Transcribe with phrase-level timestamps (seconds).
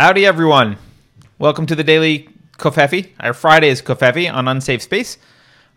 [0.00, 0.78] Howdy, everyone.
[1.38, 5.18] Welcome to the Daily Covfefe, our Friday's Covfefe on Unsafe Space.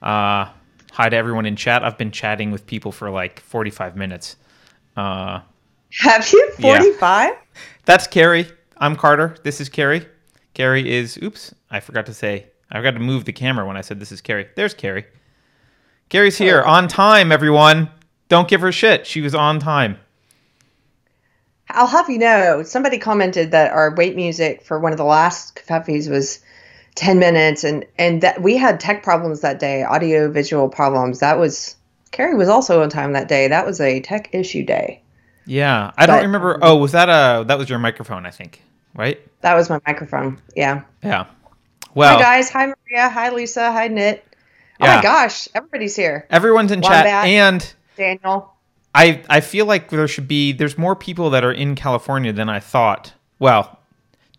[0.01, 0.47] Uh,
[0.94, 1.83] hi to everyone in chat.
[1.83, 4.37] I've been chatting with people for like 45 minutes.
[4.96, 5.41] Uh,
[6.04, 6.54] Have you?
[6.58, 6.78] Yeah.
[6.78, 7.33] 45?
[7.83, 8.47] that's Keri.
[8.78, 9.36] I'm Carter.
[9.44, 10.08] This is Keri.
[10.53, 13.81] Keri is, oops, I forgot to say, I forgot to move the camera when I
[13.81, 14.47] said this is Keri.
[14.55, 15.03] There's Keri.
[16.08, 17.90] Keri's here on time, everyone.
[18.30, 19.05] Don't give her shit.
[19.05, 19.98] She was on time.
[21.70, 25.55] I'll have you know, somebody commented that our wait music for one of the last
[25.55, 26.40] Covfefes was
[26.95, 31.20] 10 minutes and and that we had tech problems that day, audio visual problems.
[31.20, 31.76] That was
[32.12, 33.48] Keri was also on time that day.
[33.48, 35.02] That was a tech issue day.
[35.45, 36.59] Yeah, I don't remember.
[36.62, 38.26] Oh, was that a that was your microphone?
[38.26, 38.62] I think,
[38.93, 39.20] right?
[39.41, 40.40] That was my microphone.
[40.55, 40.84] Yeah.
[41.04, 41.26] Yeah.
[41.95, 42.49] Well, Hi guys.
[42.52, 43.09] Hi Maria.
[43.09, 43.71] Hi Lisa.
[43.71, 44.23] Hi Nit.
[44.80, 44.98] Oh Yeah.
[44.98, 46.27] my gosh, everybody's here.
[46.30, 48.52] everyone's in chat, and Daniel.
[48.96, 52.49] I I feel like there should be there's more people that are in California than
[52.49, 53.13] I thought.
[53.40, 53.80] Well,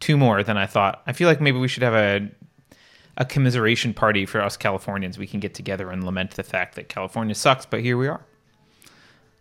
[0.01, 1.03] two more than I thought.
[1.07, 2.29] I feel like maybe we should have a
[3.17, 5.19] a commiseration party for us Californians.
[5.19, 8.25] We can get together and lament the fact that California sucks, but here we are.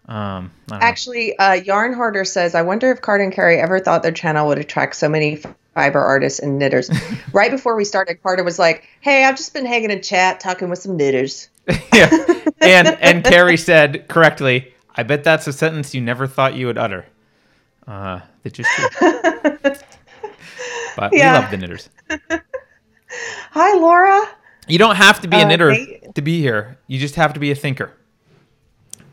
[0.08, 0.84] Um, I don't.
[0.84, 4.48] Actually, uh, Yarn Hoarder says, I wonder if Card and Keri ever thought their channel
[4.48, 5.42] would attract so many
[5.74, 6.90] fiber artists and knitters.
[7.34, 10.70] right before we started, Carter was like, Hey, I've just been hanging in chat talking
[10.70, 11.50] with some knitters.
[11.94, 12.10] yeah.
[12.62, 16.78] And and Keri said correctly, I bet that's a sentence you never thought you would
[16.78, 17.06] utter.
[17.88, 18.70] Uh, it's just
[20.96, 21.34] but Yeah.
[21.38, 21.90] we love the knitters.
[23.52, 24.22] Hi, Laura.
[24.68, 26.78] You don't have to be a Uh, knitter they- to be here.
[26.88, 27.92] You just have to be a thinker.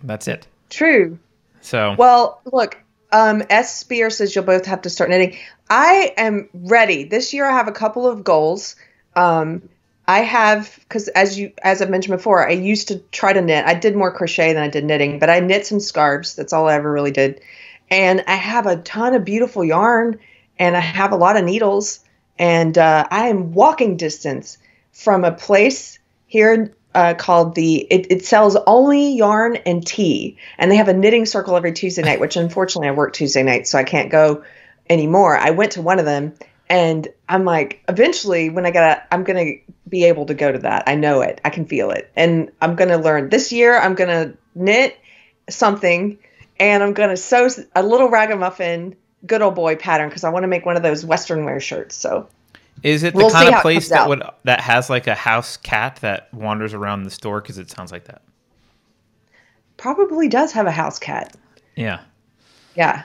[0.03, 0.47] That's it.
[0.71, 1.19] True.
[1.61, 2.79] So Well, look,
[3.13, 3.77] um, S.
[3.79, 5.37] Spear says you'll both have to start knitting.
[5.69, 7.05] I am ready.
[7.05, 8.77] This year I have a couple of goals.
[9.17, 9.69] Um,
[10.11, 13.65] I have because as you as I mentioned before, I used to try to knit.
[13.65, 16.35] I did more crochet than I did knitting, but I knit some scarves.
[16.35, 17.41] That's all I ever really did.
[17.93, 20.19] And I have a ton of beautiful yarn,
[20.59, 22.01] and I have a lot of needles,
[22.41, 24.59] and uh, I am walking distance
[24.91, 30.73] from a place here uh, called the it, it sells only yarn and tea and
[30.73, 33.79] they have a knitting circle every tuesday night which unfortunately i work tuesday night so
[33.79, 34.43] i can't go
[34.89, 36.35] anymore i went to one of them
[36.71, 39.53] and i'm like eventually when i gotta i'm gonna
[39.89, 42.75] be able to go to that i know it i can feel it and i'm
[42.77, 44.99] gonna learn this year i'm gonna knit
[45.51, 46.17] something
[46.59, 50.49] and i'm gonna sew a little ragamuffin good old boy pattern because i want to
[50.49, 52.27] make one of those western wear shirts so
[52.83, 54.09] is it the we'll kind of place that out.
[54.09, 57.41] would that has like a house cat that wanders around the store?
[57.41, 58.23] Because it sounds like that.
[59.77, 61.37] probably does have a house cat
[61.77, 62.01] Yeah.
[62.75, 63.03] yeah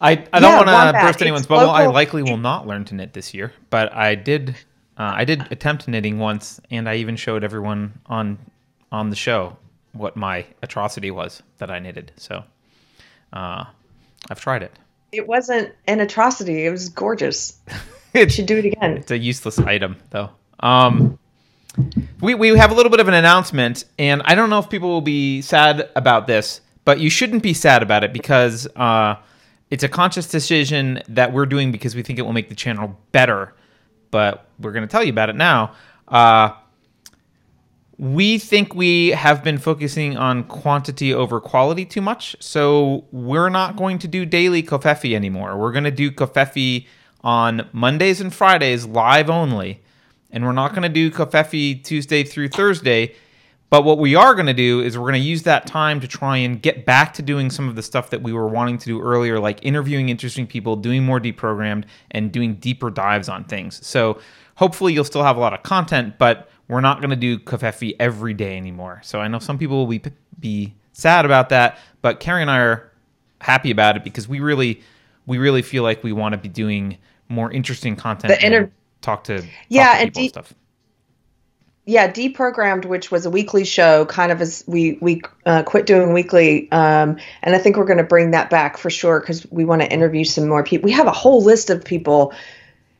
[0.00, 1.70] I, I don't Yeah, want to burst It's anyone's bubble.
[1.70, 4.50] I likely will not learn to knit this year, but I did.
[4.96, 8.38] Uh, I did attempt knitting once, and I even showed everyone on
[8.90, 9.56] on the show
[9.92, 12.12] what my atrocity was that I knitted.
[12.16, 12.44] So
[13.32, 13.64] uh,
[14.30, 14.72] I've tried it.
[15.12, 16.66] It wasn't an atrocity.
[16.66, 17.58] It was gorgeous.
[18.14, 18.98] it Should do it again.
[18.98, 20.30] It's a useless item, though.
[20.60, 21.18] Um,
[22.20, 24.88] we we have a little bit of an announcement, and I don't know if people
[24.90, 29.16] will be sad about this, but you shouldn't be sad about it because uh,
[29.70, 32.98] it's a conscious decision that we're doing because we think it will make the channel
[33.12, 33.54] better.
[34.10, 35.74] But we're going to tell you about it now.
[36.06, 36.52] Uh,
[37.98, 43.76] we think we have been focusing on quantity over quality too much, so we're not
[43.76, 45.58] going to do daily Covfefe anymore.
[45.58, 46.86] We're going to do Covfefe
[47.22, 49.82] on Mondays and Fridays live only,
[50.30, 53.16] and we're not going to do Covfefe Tuesday through Thursday.
[53.70, 56.08] But what we are going to do is we're going to use that time to
[56.08, 58.84] try and get back to doing some of the stuff that we were wanting to
[58.86, 63.84] do earlier, like interviewing interesting people, doing more deprogrammed, and doing deeper dives on things.
[63.86, 64.20] So
[64.56, 67.94] hopefully you'll still have a lot of content, but we're not going to do Covfefe
[68.00, 69.00] every day anymore.
[69.04, 70.02] So I know some people will be
[70.40, 72.92] be sad about that, but Keri and I are
[73.40, 74.82] happy about it because we really
[75.26, 76.98] we really feel like we want to be doing
[77.28, 78.40] more interesting content.
[78.40, 80.54] The inter- and talk to talk Yeah, to and people and de- stuff.
[81.88, 86.12] Yeah, deprogrammed, which was a weekly show, kind of as we we uh, quit doing
[86.12, 89.64] weekly, um, and I think we're going to bring that back for sure because we
[89.64, 90.84] want to interview some more people.
[90.84, 92.34] We have a whole list of people,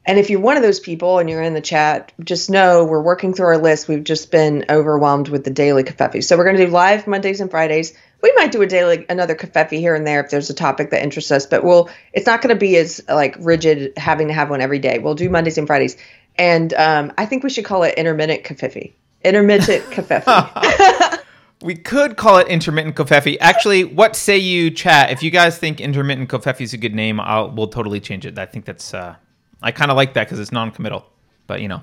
[0.07, 3.03] and if you're one of those people and you're in the chat, just know we're
[3.03, 3.89] working through our list.
[3.89, 7.43] We've just been overwhelmed with the daily covfefe, so we're going to do live Mondays
[7.43, 7.93] and Fridays.
[8.23, 11.03] We might do a daily another covfefe here and there if there's a topic that
[11.03, 14.49] interests us, but we'll it's not going to be as like rigid having to have
[14.49, 14.99] one every day.
[14.99, 15.99] We'll do Mondays and Fridays.
[16.39, 18.93] And um, I think we should call it intermittent covfefe.
[19.25, 21.19] Intermittent covfefe.
[21.61, 23.37] We could call it intermittent covfefe.
[23.41, 25.11] Actually, what say you, chat?
[25.11, 28.39] If you guys think intermittent covfefe is a good name, I'll we'll totally change it.
[28.39, 29.17] I think that's uh,
[29.61, 31.05] I kind of like that because it's non-committal.
[31.49, 31.83] But you know,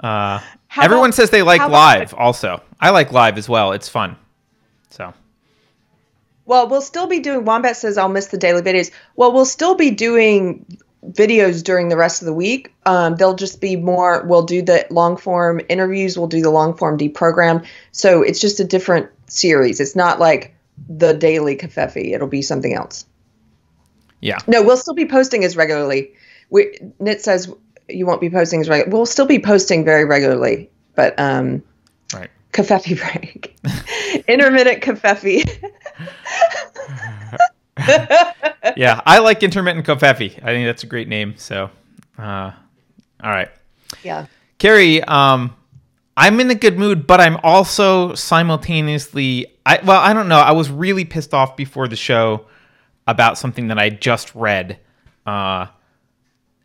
[0.00, 0.40] uh,
[0.76, 2.14] everyone about- says they like how about- live.
[2.14, 3.70] Also, I like live as well.
[3.70, 4.16] It's fun.
[4.90, 5.14] So
[6.44, 7.44] well, we'll still be doing.
[7.44, 8.90] Wombat says I'll miss the daily videos.
[9.14, 10.66] Well, we'll still be doing
[11.10, 12.74] videos during the rest of the week.
[12.84, 14.24] Um, they'll just be more.
[14.26, 16.18] We'll do the long form interviews.
[16.18, 17.66] We'll do the long form deprogram.
[17.92, 19.80] So it's just a different series.
[19.80, 20.54] It's not like
[20.88, 22.12] the daily Covfefe.
[22.12, 23.06] It'll be something else.
[24.20, 24.38] Yeah.
[24.46, 26.12] No, we'll still be posting as regularly.
[26.50, 27.52] We, Nit says
[27.88, 28.90] you won't be posting as regular.
[28.90, 31.62] We'll still be posting very regularly, but um,
[32.14, 32.30] Right.
[32.52, 33.56] Covfefe break,
[34.28, 35.44] intermittent Covfefe.
[38.76, 39.00] Yeah.
[39.06, 40.42] I like intermittent Covfefe.
[40.42, 41.34] I think that's a great name.
[41.38, 41.70] So,
[42.18, 42.50] uh,
[43.22, 43.48] all right.
[44.02, 44.26] yeah.
[44.58, 45.54] Keri, um,
[46.16, 49.46] I'm in a good mood, but I'm also simultaneously.
[49.64, 50.38] I well, I don't know.
[50.38, 52.46] I was really pissed off before the show
[53.06, 54.78] about something that I just read,
[55.26, 55.66] uh,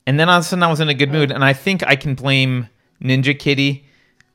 [0.08, 1.84] and then all of a sudden I was in a good mood, and I think
[1.86, 2.68] I can blame
[3.02, 3.86] Ninja Kitty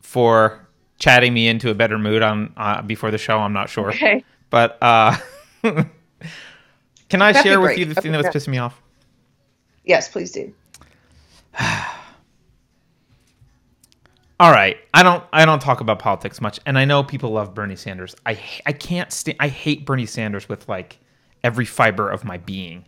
[0.02, 0.66] for
[0.98, 3.38] chatting me into a better mood on uh, before the show.
[3.38, 4.22] I'm not sure, Okay.
[4.50, 5.16] but uh,
[7.08, 8.80] can I share with you the thing that was pissing me off?
[9.84, 10.52] Yes, please do.
[14.38, 17.54] All right, I don't I don't talk about politics much, and I know people love
[17.54, 18.14] Bernie Sanders.
[18.26, 20.98] I I can't stand I hate Bernie Sanders with like
[21.42, 22.84] every fiber of my being.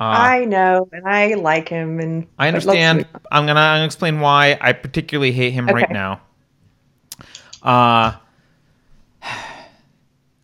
[0.00, 3.06] Uh, I know, and I like him, and I understand.
[3.30, 6.20] I'm gonna, I'm gonna explain why I particularly hate him right now.
[7.62, 8.12] Uh,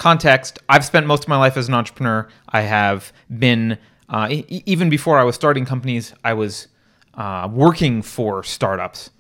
[0.01, 2.27] context: I've spent most of my life as an entrepreneur.
[2.49, 6.13] I have been uh, e- even before I was starting companies.
[6.25, 6.67] I was
[7.15, 9.11] uh, working for startups.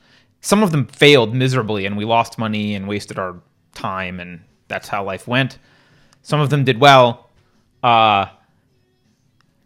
[0.40, 3.40] Some of them failed miserably, and we lost money and wasted our
[3.74, 5.58] time, and that's how life went.
[6.22, 7.28] Some of them did well.
[7.82, 8.26] Uh,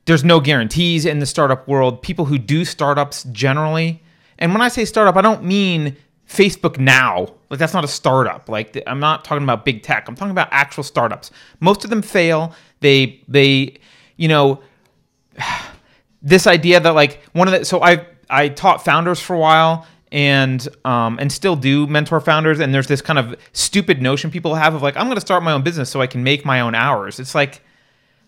[0.07, 2.03] there's no guarantees in the startup world.
[2.03, 4.03] People who do startups generally,
[4.39, 5.97] and when I say startup, I don't mean
[6.29, 7.29] Facebook now.
[7.55, 8.49] Like that's not a startup.
[8.49, 10.09] Like I'm not talking about big tech.
[10.09, 11.31] I'm talking about actual startups.
[11.61, 12.53] Most of them fail.
[12.81, 13.77] They they
[14.17, 14.61] you know
[16.21, 19.87] this idea that like one of the so I I taught founders for a while
[20.11, 24.57] and um and still do mentor founders and there's this kind of stupid notion people
[24.57, 26.59] have of like I'm going to start my own business so I can make my
[26.59, 27.21] own hours.
[27.21, 27.63] It's like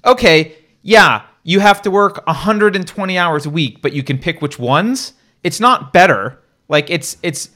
[0.04, 4.56] okay, yeah, you have to work 120 hours a week, but you can pick which
[4.56, 5.14] ones.
[5.42, 6.40] It's not better.
[6.68, 7.50] Like it's it's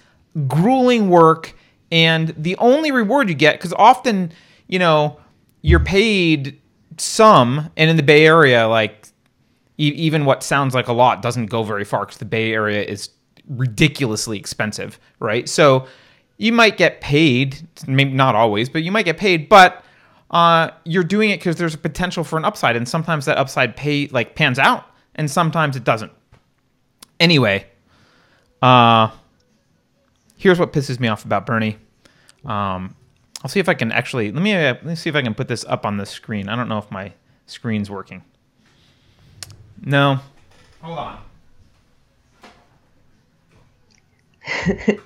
[0.49, 1.55] grueling work
[1.91, 4.33] and the only reward you get cuz often,
[4.69, 5.19] you know,
[5.63, 6.59] you're paid
[6.97, 9.09] some and in the Bay Area like
[9.79, 12.83] e- even what sounds like a lot doesn't go very far cuz the Bay Area
[12.83, 13.11] is
[13.49, 15.49] ridiculously expensive, right?
[15.49, 15.87] So
[16.39, 19.85] you might get paid, maybe not always, but you might get paid, but
[20.31, 23.77] uh, you're doing it because there's a potential for an upside, and sometimes that upside
[23.77, 24.87] pay like pans out,
[25.17, 26.13] and sometimes it doesn't.
[27.19, 27.67] Anyway,
[28.63, 29.11] uh,
[30.41, 31.77] here's what pisses me off about Bernie.
[32.45, 32.97] Um,
[33.43, 35.35] I'll see if I can actually let me uh, let me see if I can
[35.35, 36.49] put this up on the screen.
[36.49, 37.13] I don't know if my
[37.47, 38.25] screen's working.
[39.83, 40.19] No.
[40.83, 41.19] Hold on.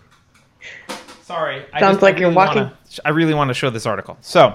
[1.22, 1.64] Sorry.
[1.72, 4.16] I Sounds like you're walking- Wanna, I really want to show this article.
[4.20, 4.54] So,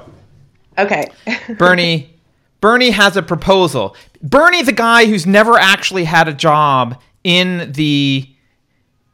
[0.77, 1.05] Okay.
[1.57, 2.13] Bernie
[2.61, 3.95] Bernie has a proposal.
[4.21, 8.29] Bernie the guy who's never actually had a job in the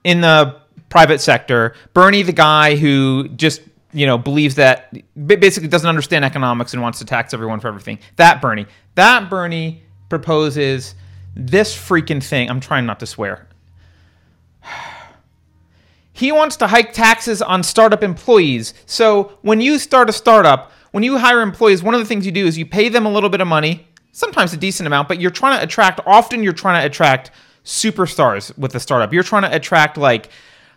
[0.04, 0.60] in the
[0.96, 1.74] private sector.
[1.94, 3.62] Bernie the guy who just,
[3.92, 4.94] you know, believes that
[5.28, 8.00] basically doesn't understand economics and wants to tax everyone for everything.
[8.16, 8.66] That Bernie.
[8.96, 10.96] That Bernie proposes
[11.36, 12.50] this freaking thing.
[12.50, 13.50] I'm trying not to swear.
[16.14, 18.74] He wants to hike taxes on startup employees.
[18.86, 22.32] So when you start a startup, when you hire employees, one of the things you
[22.32, 25.20] do is you pay them a little bit of money, sometimes a decent amount, but
[25.20, 27.32] you're trying to attract, often you're trying to attract
[27.66, 29.12] superstars with the startup.
[29.12, 30.30] You're trying to attract like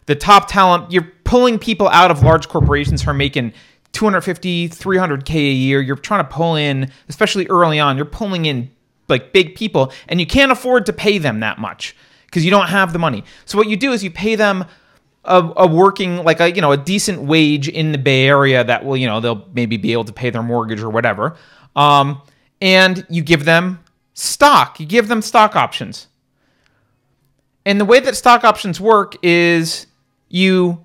[0.09, 0.91] the top talent.
[0.91, 3.53] You're pulling people out of large corporations who are making
[3.93, 5.83] 250, 300K a year.
[5.83, 8.71] You're trying to pull in, especially early on, you're pulling in
[9.09, 12.69] like big people and you can't afford to pay them that much because you don't
[12.69, 13.23] have the money.
[13.45, 14.65] So what you do is you pay them
[15.25, 18.87] a, a working like a you know a decent wage in the Bay Area that
[18.87, 21.37] will you know they'll maybe be able to pay their mortgage or whatever,
[21.77, 22.23] um,
[22.63, 23.81] and you give them
[24.15, 24.81] stock.
[24.81, 26.07] You give them stock options.
[27.67, 29.88] And the way that stock options work is
[30.29, 30.85] you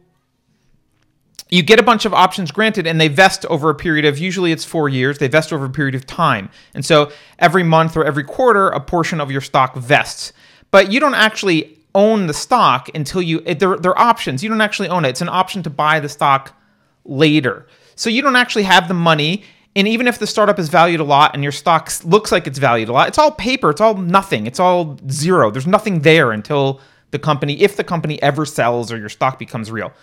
[1.49, 4.51] you get a bunch of options granted and they vest over a period of usually
[4.51, 6.49] it's four years they vest over a period of time.
[6.73, 10.33] And so every month or every quarter a portion of your stock vests.
[10.71, 14.41] But you don't actually own the stock until you it- they're, they're options.
[14.41, 15.09] You don't actually own it.
[15.09, 16.57] It's an option to buy the stock
[17.05, 17.67] later.
[17.95, 19.43] So you don't actually have the money.
[19.75, 22.57] And even if the startup is valued a lot and your stock looks like it's
[22.57, 23.69] valued a lot it's all paper.
[23.69, 24.47] It's all nothing.
[24.47, 25.51] It's all zero.
[25.51, 26.81] There's nothing there until
[27.13, 29.93] the company if the company ever sells or your stock becomes real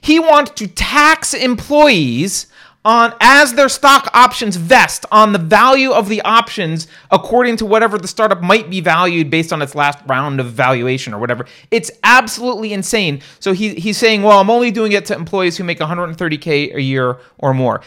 [0.00, 2.48] he wants to tax employees
[2.84, 7.96] on as their stock options vest on the value of the options according to whatever
[7.96, 11.46] the startup might be valued based on its last round of valuation or whatever.
[11.70, 13.22] It's absolutely insane.
[13.40, 16.82] So he, he's saying, well, I'm only doing it to employees who make 130K a
[16.82, 17.80] year or more.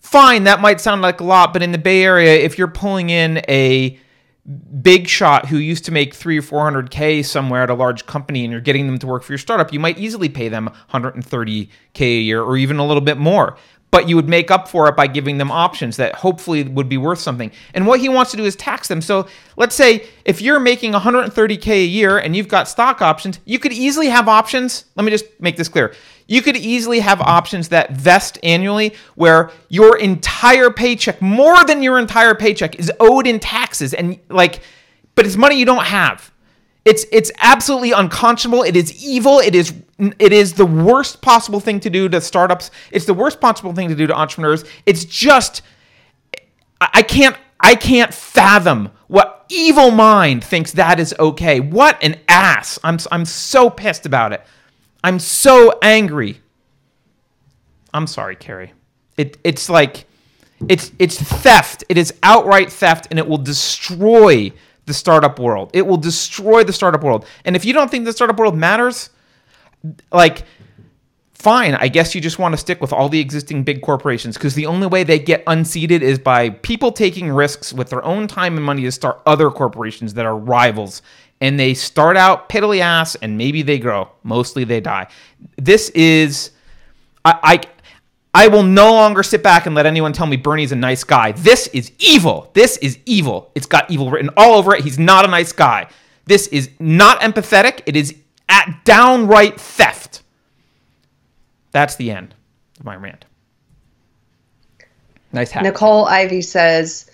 [0.00, 3.10] Fine, that might sound like a lot, but in the Bay Area, if you're pulling
[3.10, 3.98] in a
[4.82, 8.50] big shot who used to make three or 400K somewhere at a large company and
[8.50, 12.20] you're getting them to work for your startup, you might easily pay them 130K a
[12.20, 13.56] year or even a little bit more
[13.92, 16.96] but you would make up for it by giving them options that hopefully would be
[16.96, 17.52] worth something.
[17.74, 19.02] And what he wants to do is tax them.
[19.02, 23.58] So let's say if you're making 130K a year and you've got stock options, you
[23.58, 24.86] could easily have options.
[24.96, 25.94] Let me just make this clear.
[26.32, 31.98] You could easily have options that vest annually where your entire paycheck, more than your
[31.98, 33.92] entire paycheck, is owed in taxes.
[33.92, 34.62] And like,
[35.14, 36.32] but it's money you don't have.
[36.86, 38.62] It's it's absolutely unconscionable.
[38.62, 39.40] It is evil.
[39.40, 39.74] It is
[40.18, 42.70] it is the worst possible thing to do to startups.
[42.90, 44.64] It's the worst possible thing to do to entrepreneurs.
[44.86, 45.60] It's just
[46.80, 51.60] I can't I can't fathom what evil mind thinks that is okay.
[51.60, 52.78] What an ass.
[52.82, 54.42] I'm I'm so pissed about it.
[55.04, 56.40] I'm so angry.
[57.92, 58.72] I'm sorry, Keri.
[59.16, 60.06] It it's like
[60.68, 61.84] it's it's theft.
[61.88, 64.52] It is outright theft and it will destroy
[64.86, 65.70] the startup world.
[65.74, 67.26] It will destroy the startup world.
[67.44, 69.10] And if you don't think the startup world matters,
[70.12, 70.44] like
[71.34, 74.54] fine, I guess you just want to stick with all the existing big corporations because
[74.54, 78.56] the only way they get unseated is by people taking risks with their own time
[78.56, 81.02] and money to start other corporations that are rivals.
[81.42, 84.08] And they start out piddly ass and maybe they grow.
[84.22, 85.08] Mostly they die.
[85.56, 86.52] This is
[87.24, 87.60] I, I
[88.44, 91.32] I will no longer sit back and let anyone tell me Bernie's a nice guy.
[91.32, 92.50] This is evil.
[92.54, 93.50] This is evil.
[93.54, 94.82] It's got evil written all over it.
[94.84, 95.88] He's not a nice guy.
[96.24, 97.82] This is not empathetic.
[97.84, 98.14] It is
[98.48, 100.22] at downright theft.
[101.72, 102.34] That's the end
[102.78, 103.24] of my rant.
[105.32, 105.64] Nice hat.
[105.64, 107.10] Nicole Ivy says,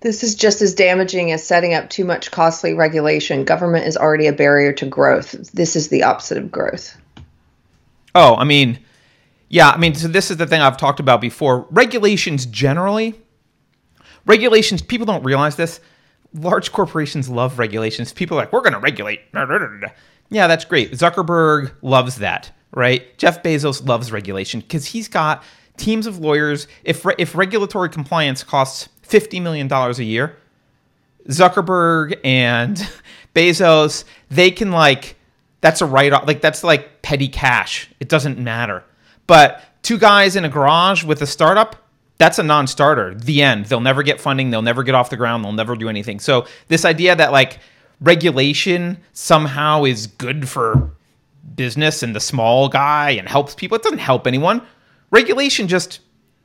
[0.00, 3.44] This is just as damaging as setting up too much costly regulation.
[3.44, 5.32] Government is already a barrier to growth.
[5.52, 6.96] This is the opposite of growth.
[8.14, 8.78] Oh, I mean,
[9.48, 11.66] yeah, I mean, so this is the thing I've talked about before.
[11.70, 13.20] Regulations generally,
[14.26, 15.80] regulations, people don't realize this.
[16.34, 18.12] Large corporations love regulations.
[18.12, 19.20] People are like, we're going to regulate.
[20.30, 20.92] Yeah, that's great.
[20.92, 23.16] Zuckerberg loves that, right?
[23.18, 25.42] Jeff Bezos loves regulation because he's got
[25.78, 26.68] teams of lawyers.
[26.84, 30.36] If, re- if regulatory compliance costs $50 million a year,
[31.28, 32.76] Zuckerberg and
[33.34, 35.16] Bezos, they can like,
[35.60, 36.26] that's a write off.
[36.26, 37.90] Like, that's like petty cash.
[38.00, 38.84] It doesn't matter.
[39.26, 41.76] But two guys in a garage with a startup,
[42.18, 43.14] that's a non-starter.
[43.14, 43.66] The end.
[43.66, 44.50] They'll never get funding.
[44.50, 45.44] They'll never get off the ground.
[45.44, 46.18] They'll never do anything.
[46.18, 47.60] So this idea that like
[48.00, 50.90] regulation somehow is good for
[51.54, 54.62] business and the small guy and helps people, it doesn't help anyone.
[55.10, 56.00] Regulation just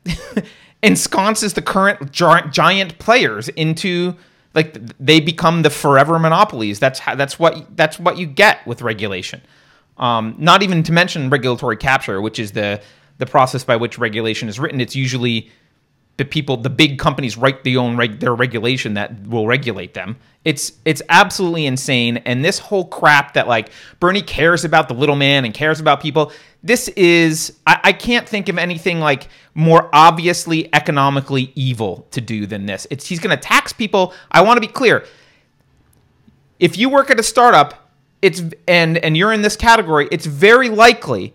[0.83, 4.15] ensconces the current giant players into
[4.53, 6.79] like they become the forever monopolies.
[6.79, 9.41] That's how, that's what that's what you get with regulation.
[9.97, 12.81] Um, not even to mention regulatory capture, which is the
[13.17, 14.81] the process by which regulation is written.
[14.81, 15.51] It's usually
[16.17, 20.17] the people, the big companies write the own reg- their regulation that will regulate them.
[20.45, 22.17] It's it's absolutely insane.
[22.17, 26.01] And this whole crap that like Bernie cares about the little man and cares about
[26.01, 26.31] people.
[26.61, 32.45] This is I, I can't think of anything like more obviously economically evil to do
[32.45, 32.85] than this.
[32.91, 34.13] It's he's going to tax people.
[34.31, 35.05] I want to be clear.
[36.59, 37.83] If you work at a startup
[38.23, 41.33] it's and and you're in this category, it's very likely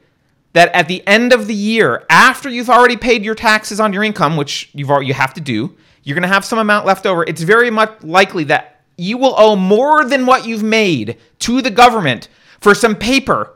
[0.52, 4.02] that at the end of the year, after you've already paid your taxes on your
[4.02, 7.06] income, which you've already, you have to do, you're going to have some amount left
[7.06, 7.22] over.
[7.24, 11.70] It's very much likely that you will owe more than what you've made to the
[11.70, 12.28] government
[12.60, 13.54] for some paper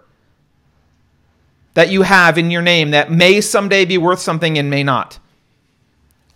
[1.75, 5.19] that you have in your name that may someday be worth something and may not.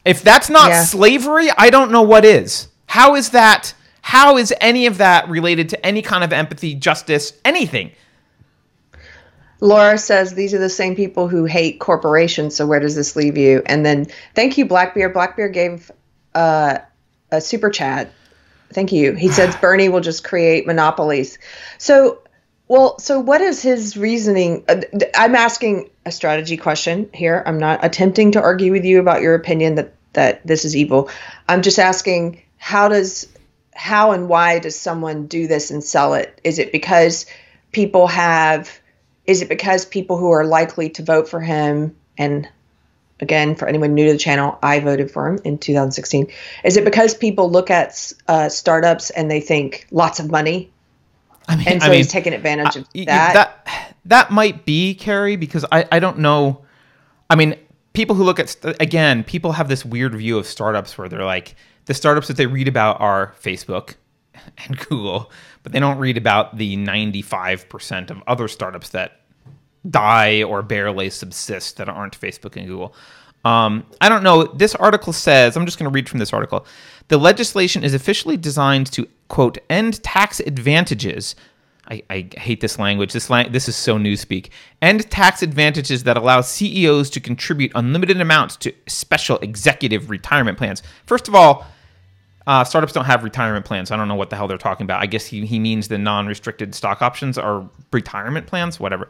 [0.05, 0.85] If that's not yeah.
[0.85, 2.69] slavery, I don't know what is.
[2.87, 3.75] How is that
[4.07, 7.91] how is any of that related to any kind of empathy, justice, anything?
[9.61, 12.55] Laura says these are the same people who hate corporations.
[12.55, 13.63] So where does this leave you?
[13.65, 15.15] And then thank you, Blackbeard.
[15.15, 15.91] Blackbeard gave
[16.35, 16.79] uh,
[17.31, 18.13] a super chat.
[18.73, 19.13] Thank you.
[19.15, 21.39] He says Bernie will just create monopolies.
[21.79, 22.23] So,
[22.69, 24.65] well, so what is his reasoning?
[24.69, 24.83] Uh,
[25.15, 27.43] I'm asking a strategy question here.
[27.47, 31.11] I'm not attempting to argue with you about your opinion that that this is evil.
[31.47, 33.29] I'm just asking how does
[33.77, 36.41] how and why does someone do this and sell it?
[36.43, 37.27] Is it because
[37.73, 38.81] people have,
[39.27, 42.49] is it because people who are likely to vote for him, and
[43.21, 46.29] again, for anyone new to the channel, I voted for him in 2016.
[46.65, 50.71] Is it because people look at uh, startups and they think lots of money?
[51.49, 53.35] I mean, and so I mean, he's taking advantage of that.
[53.65, 56.65] That that might be Keri because I I don't know.
[57.31, 57.57] I mean,
[57.93, 61.25] people who look at st- again, people have this weird view of startups where they're
[61.25, 61.55] like
[61.87, 63.95] the startups that they read about are Facebook
[64.67, 65.31] and Google,
[65.63, 69.21] but they don't read about the 95% of other startups that
[69.89, 72.95] die or barely subsist that aren't Facebook and Google.
[73.45, 74.45] Um, I don't know.
[74.45, 76.67] This article says, I'm just going to read from this article.
[77.09, 81.37] The legislation is officially designed to, quote, end tax advantages.
[81.89, 83.13] I, I hate this language.
[83.13, 84.49] This, lang- this is so newspeak.
[84.83, 90.83] End tax advantages that allow CEOs to contribute unlimited amounts to special executive retirement plans.
[91.05, 91.67] First of all,
[92.47, 93.91] uh, startups don't have retirement plans.
[93.91, 95.03] I don't know what the hell they're talking about.
[95.03, 99.09] I guess he, he means the non restricted stock options are retirement plans, whatever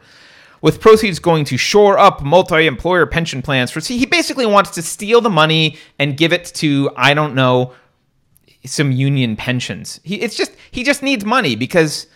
[0.61, 4.81] with proceeds going to shore up multi-employer pension plans for see he basically wants to
[4.81, 7.73] steal the money and give it to i don't know
[8.65, 12.07] some union pensions he it's just he just needs money because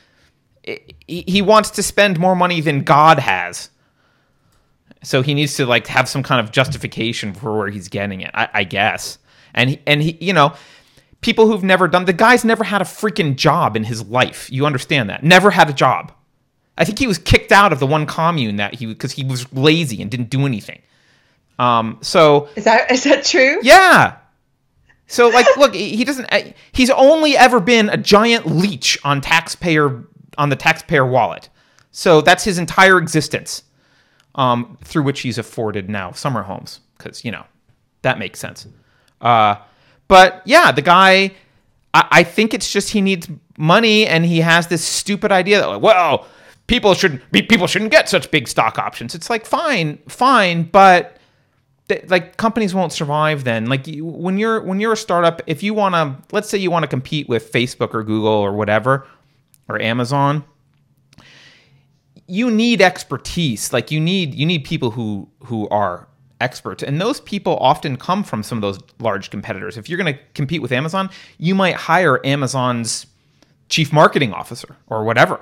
[0.64, 3.70] he, he wants to spend more money than god has
[5.04, 8.32] so he needs to like have some kind of justification for where he's getting it
[8.34, 9.18] i, I guess
[9.54, 10.54] and he, and he you know
[11.22, 14.66] people who've never done the guy's never had a freaking job in his life you
[14.66, 16.12] understand that never had a job
[16.78, 19.52] I think he was kicked out of the one commune that he because he was
[19.54, 20.82] lazy and didn't do anything.
[21.60, 23.60] Um, so is that is that true?
[23.62, 24.18] Yeah.
[25.08, 26.28] So like, look, he doesn't.
[26.72, 30.04] He's only ever been a giant leech on taxpayer
[30.38, 31.50] on the taxpayer wallet.
[31.92, 33.64] So that's his entire existence,
[34.36, 37.46] um, through which he's afforded now summer homes because you know
[38.02, 38.66] that makes sense.
[39.20, 39.56] Uh,
[40.12, 41.32] but yeah, the guy.
[41.94, 45.68] I, I think it's just he needs money and he has this stupid idea that
[45.68, 46.26] like, well
[46.68, 49.14] people shouldn't people shouldn't get such big stock options.
[49.14, 51.18] It's like fine, fine, but
[52.08, 53.66] like companies won't survive then.
[53.68, 56.72] Like you, when you're when you're a startup, if you want to, let's say you
[56.72, 59.06] want to compete with Facebook or Google or whatever
[59.68, 60.46] or Amazon,
[62.28, 63.74] you need expertise.
[63.74, 66.08] Like you need you need people who who are
[66.42, 66.84] experts.
[66.84, 69.78] And those people often come from some of those large competitors.
[69.78, 73.06] If you're going to compete with Amazon, you might hire Amazon's
[73.70, 75.40] chief marketing officer or whatever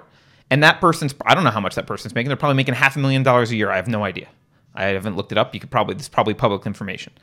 [0.49, 2.29] and that person's I don't know how much that person's making.
[2.29, 3.69] They're probably making half a million dollars a year.
[3.69, 4.27] I have no idea.
[4.73, 5.53] I haven't looked it up.
[5.53, 7.13] You could probably this is probably public information.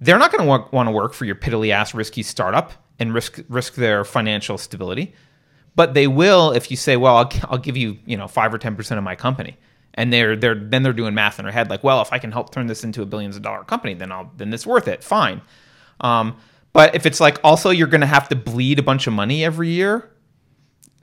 [0.00, 3.40] They're not going to want to work for your piddly ass risky startup and risk
[3.48, 5.14] risk their financial stability,
[5.74, 8.58] but they will if you say, "Well, I'll, I'll give you you know five or
[8.58, 9.56] ten percent of my company,"
[9.94, 12.32] and they're they're then they're doing math in their head like, "Well, if I can
[12.32, 15.02] help turn this into a billions of dollar company, then I'll then it's worth it."
[15.02, 15.42] Fine.
[16.00, 16.36] Um,
[16.72, 19.44] but if it's like also you're going to have to bleed a bunch of money
[19.44, 20.10] every year,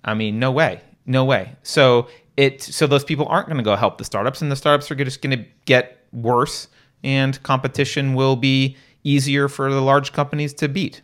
[0.03, 0.81] I mean, no way.
[1.05, 1.55] No way.
[1.63, 4.89] So it so those people aren't going to go help the startups, and the startups
[4.91, 6.67] are just going to get worse,
[7.03, 11.01] and competition will be easier for the large companies to beat.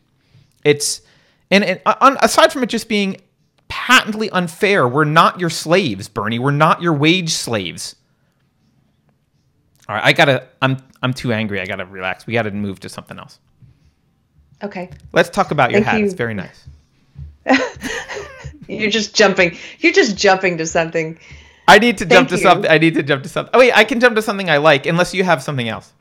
[0.64, 1.02] It's
[1.52, 3.18] and, and uh, aside from it just being
[3.74, 6.38] patently unfair, we're not your slaves, Bernie.
[6.38, 7.96] We're not your wage slaves.
[9.90, 10.48] All right, I gotta.
[10.62, 11.60] I'm I'm too angry.
[11.60, 12.28] I gotta relax.
[12.28, 13.40] We gotta move to something else.
[14.62, 14.92] Okay.
[15.12, 16.00] Let's talk about your Thank hat.
[16.00, 16.06] You.
[16.06, 16.68] It's very nice.
[18.68, 19.58] You're just jumping.
[19.80, 21.18] You're just jumping to something.
[21.68, 22.42] I need to jump to you.
[22.42, 22.70] something.
[22.70, 23.52] I need to jump to something.
[23.56, 25.92] Oh wait, I can jump to something I like, unless you have something else.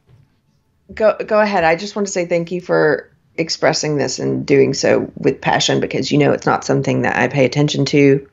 [0.93, 1.65] Go go ahead.
[1.65, 5.81] I just want to say thank you for expressing this and doing so with passion
[5.81, 8.29] because you know it's not something that I pay attention to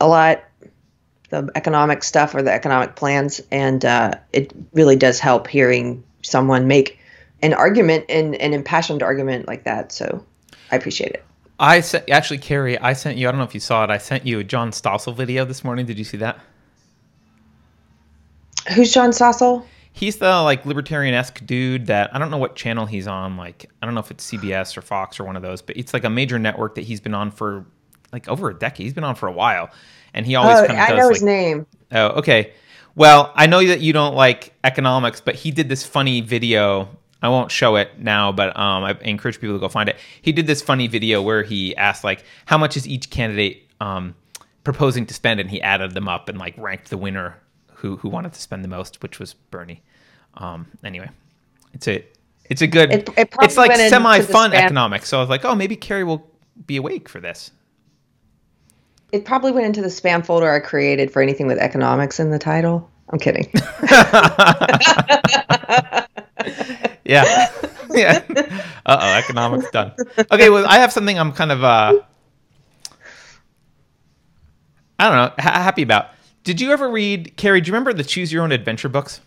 [0.00, 0.42] a lot,
[1.30, 6.66] the economic stuff or the economic plans, and uh, it really does help hearing someone
[6.66, 6.98] make
[7.42, 9.92] an argument and an impassioned argument like that.
[9.92, 10.24] So
[10.70, 11.24] I appreciate it.
[11.58, 12.78] I sent actually, Keri.
[12.78, 13.28] I sent you.
[13.28, 13.90] I don't know if you saw it.
[13.90, 15.86] I sent you a John Stossel video this morning.
[15.86, 16.40] Did you see that?
[18.74, 19.64] Who's John Stossel?
[19.92, 23.36] He's the like libertarian esque dude that I don't know what channel he's on.
[23.36, 25.92] Like I don't know if it's CBS or Fox or one of those, but it's
[25.92, 27.66] like a major network that he's been on for
[28.12, 28.84] like over a decade.
[28.84, 29.70] He's been on for a while,
[30.14, 31.66] and he always oh, kind of I does, know like, his name.
[31.92, 32.52] Oh, okay.
[32.94, 36.88] Well, I know that you don't like economics, but he did this funny video
[37.22, 39.96] I won't show it now, but um, I encourage people to go find it.
[40.20, 44.16] He did this funny video where he asked like, how much is each candidate um,
[44.64, 47.38] proposing to spend, and he added them up and like ranked the winner
[47.82, 49.82] who who wanted to spend the most, which was Bernie.
[50.34, 51.10] Um, anyway,
[51.74, 52.06] it's a
[52.44, 52.92] it's a good.
[52.92, 55.08] It, it it's like semi fun economics.
[55.08, 56.26] So I was like, oh, maybe Keri will
[56.66, 57.50] be awake for this.
[59.10, 62.38] It probably went into the spam folder I created for anything with economics in the
[62.38, 62.88] title.
[63.10, 63.50] I'm kidding.
[67.04, 67.50] yeah.
[67.90, 68.22] yeah.
[68.86, 69.92] Uh oh, economics done.
[70.30, 72.00] Okay, well, I have something I'm kind of, uh,
[74.98, 76.06] I don't know, ha- happy about.
[76.44, 79.20] Did you ever read, Keri, do you remember the Choose Your Own Adventure books?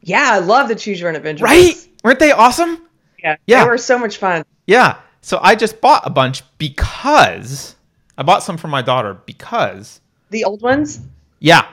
[0.00, 1.74] Yeah, I love the Choose Your Own Adventure right?
[1.74, 1.88] Books.
[2.04, 2.82] Weren't they awesome?
[3.22, 3.36] Yeah.
[3.46, 3.64] Yeah.
[3.64, 4.44] They were so much fun.
[4.66, 4.98] Yeah.
[5.20, 7.74] So I just bought a bunch because
[8.16, 10.00] I bought some for my daughter because.
[10.30, 11.00] The old ones?
[11.40, 11.66] Yeah.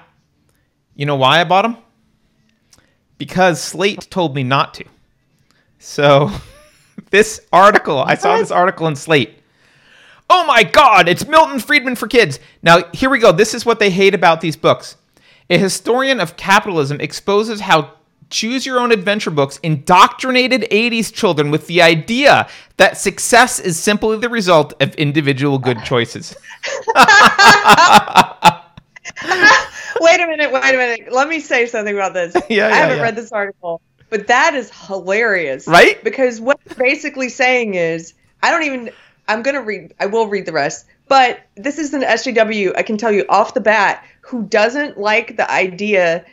[0.95, 1.77] You know why I bought them?
[3.17, 4.85] because Slate told me not to.
[5.79, 6.29] So
[7.09, 9.39] this article, I saw this article in Slate.
[10.29, 12.39] Oh my God, it's Milton Friedman for kids.
[12.61, 13.31] Now, here we go.
[13.31, 14.97] This is what they hate about these books.
[15.49, 17.93] A historian of capitalism exposes how
[18.33, 24.17] choose your own adventure books indoctrinated 80s children with the idea that success is simply
[24.17, 26.35] the result of individual good choices.
[26.95, 27.05] wait
[30.19, 31.13] a minute, wait a minute.
[31.13, 32.35] Let me say something about this.
[32.49, 33.03] Yeah, I haven't yeah.
[33.03, 35.67] read this article, but that is hilarious.
[35.67, 36.03] Right?
[36.03, 38.89] Because what they're basically saying is, I don't even,
[39.27, 42.83] I'm going to read, I will read the rest, but this is an SJW, I
[42.83, 46.25] can tell you off the bat, who doesn't like the idea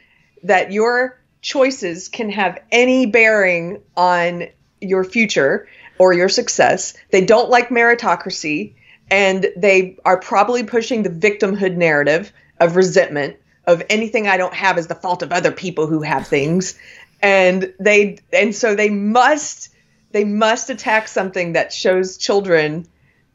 [0.44, 4.48] that your choices can have any bearing on
[4.80, 6.94] your future or your success.
[7.10, 8.74] They don't like meritocracy
[9.10, 14.78] and they are probably pushing the victimhood narrative of resentment of anything I don't have
[14.78, 16.78] is the fault of other people who have things.
[17.22, 19.68] And they and so they must
[20.12, 22.86] they must attack something that shows children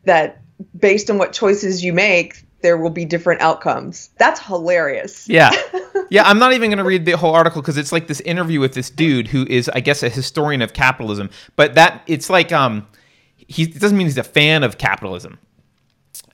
[0.03, 0.41] that
[0.77, 4.09] based on what choices you make, there will be different outcomes.
[4.17, 5.27] That's hilarious.
[5.29, 5.51] Yeah.
[6.11, 8.59] Yeah, I'm not even going to read the whole article because it's like this interview
[8.59, 11.31] with this dude who is, I guess, a historian of capitalism.
[11.55, 12.87] But that it's like um,
[13.35, 15.39] he doesn't mean he's a fan of capitalism.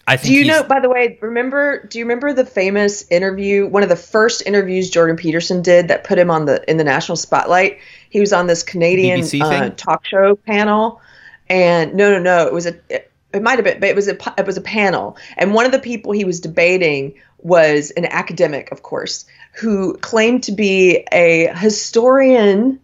[0.07, 3.67] I think Do you know, by the way, remember, do you remember the famous interview,
[3.67, 6.83] one of the first interviews Jordan Peterson did that put him on the, in the
[6.83, 7.79] national spotlight?
[8.09, 11.01] He was on this Canadian uh, talk show panel.
[11.49, 14.07] And no, no, no, it was a, it, it might have been, but it was
[14.07, 15.17] a, it was a panel.
[15.37, 20.43] And one of the people he was debating was an academic, of course, who claimed
[20.43, 22.79] to be a historian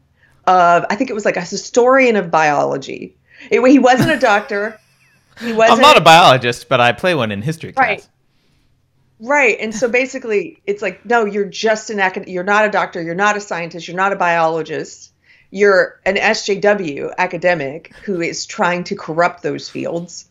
[0.45, 3.15] of, I think it was like a historian of biology.
[3.51, 4.79] It, he wasn't a doctor.
[5.39, 5.77] He wasn't.
[5.77, 7.87] I'm not a biologist, but I play one in history class.
[7.87, 8.07] Right.
[9.19, 9.57] Right.
[9.59, 12.29] And so basically it's like, no, you're just an academic.
[12.29, 15.11] you're not a doctor, you're not a scientist, you're not a biologist.
[15.49, 20.27] You're an SJW academic who is trying to corrupt those fields.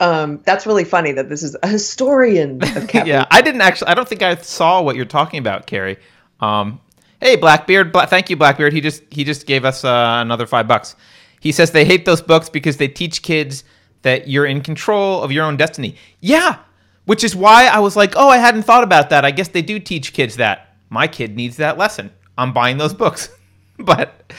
[0.00, 2.60] Um, that's really funny that this is a historian
[2.94, 3.88] yeah, I didn't actually.
[3.88, 5.96] I don't think I saw what you're talking about, Keri.
[6.40, 6.80] Um,
[7.20, 7.92] hey, Blackbeard.
[7.92, 8.72] Bla- thank you, Blackbeard.
[8.72, 10.96] He just he just gave us uh, another five bucks.
[11.40, 13.64] He says they hate those books because they teach kids
[14.02, 15.96] that you're in control of your own destiny.
[16.20, 16.58] Yeah,
[17.04, 19.24] which is why I was like, oh, I hadn't thought about that.
[19.24, 20.74] I guess they do teach kids that.
[20.90, 22.12] My kid needs that lesson.
[22.38, 23.30] I'm buying those books,
[23.78, 24.32] but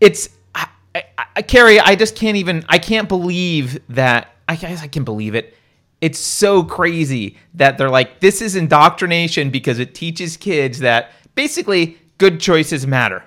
[0.00, 1.04] it's I, I,
[1.36, 1.80] I, Keri.
[1.80, 2.64] I just can't even.
[2.68, 4.32] I can't believe that.
[4.48, 5.54] I guess I can believe it.
[6.00, 11.98] It's so crazy that they're like, this is indoctrination because it teaches kids that basically
[12.18, 13.24] good choices matter.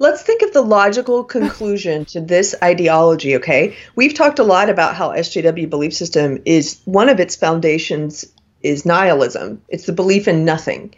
[0.00, 3.76] Let's think of the logical conclusion to this ideology, okay?
[3.96, 8.24] We've talked a lot about how SJW belief system is one of its foundations
[8.62, 9.62] is nihilism.
[9.68, 10.94] It's the belief in nothing.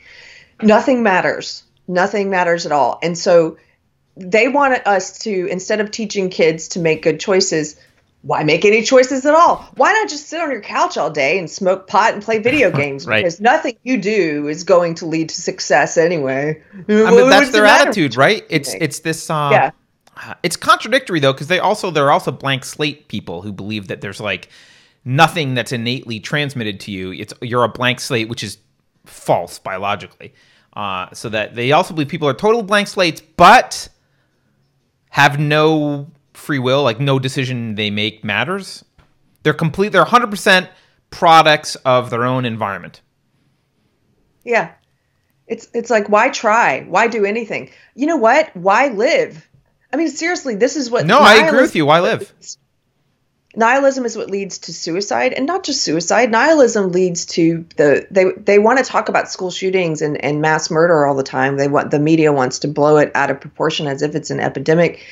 [0.62, 1.62] Nothing matters.
[1.88, 2.98] Nothing matters at all.
[3.02, 3.56] And so
[4.16, 7.76] they wanted us to instead of teaching kids to make good choices,
[8.22, 9.68] why make any choices at all?
[9.76, 12.70] Why not just sit on your couch all day and smoke pot and play video
[12.70, 13.06] games?
[13.06, 13.20] Right.
[13.20, 16.62] Because nothing you do is going to lead to success anyway.
[16.88, 18.44] I mean, that's their attitude, right?
[18.50, 19.30] It's it's this.
[19.30, 19.70] Uh, Yeah.
[20.42, 24.20] It's contradictory though, because they also they're also blank slate people who believe that there's
[24.20, 24.50] like
[25.02, 27.12] nothing that's innately transmitted to you.
[27.12, 28.58] It's you're a blank slate, which is
[29.06, 30.34] false biologically.
[30.74, 33.88] Uh, so that they also believe people are total blank slates, but
[35.08, 36.06] have no
[36.40, 38.84] free will, like no decision they make matters.
[39.42, 39.92] They're complete.
[39.92, 40.68] They're 100 percent
[41.10, 43.00] products of their own environment.
[44.44, 44.72] Yeah.
[45.46, 46.82] It's it's like why try?
[46.82, 47.70] Why do anything?
[47.94, 48.54] You know what?
[48.56, 49.48] Why live?
[49.92, 51.86] I mean seriously, this is what No, I agree with you.
[51.86, 52.32] Why live?
[53.56, 56.30] Nihilism is what leads to suicide and not just suicide.
[56.30, 60.70] Nihilism leads to the they they want to talk about school shootings and, and mass
[60.70, 61.56] murder all the time.
[61.56, 64.38] They want the media wants to blow it out of proportion as if it's an
[64.38, 65.04] epidemic.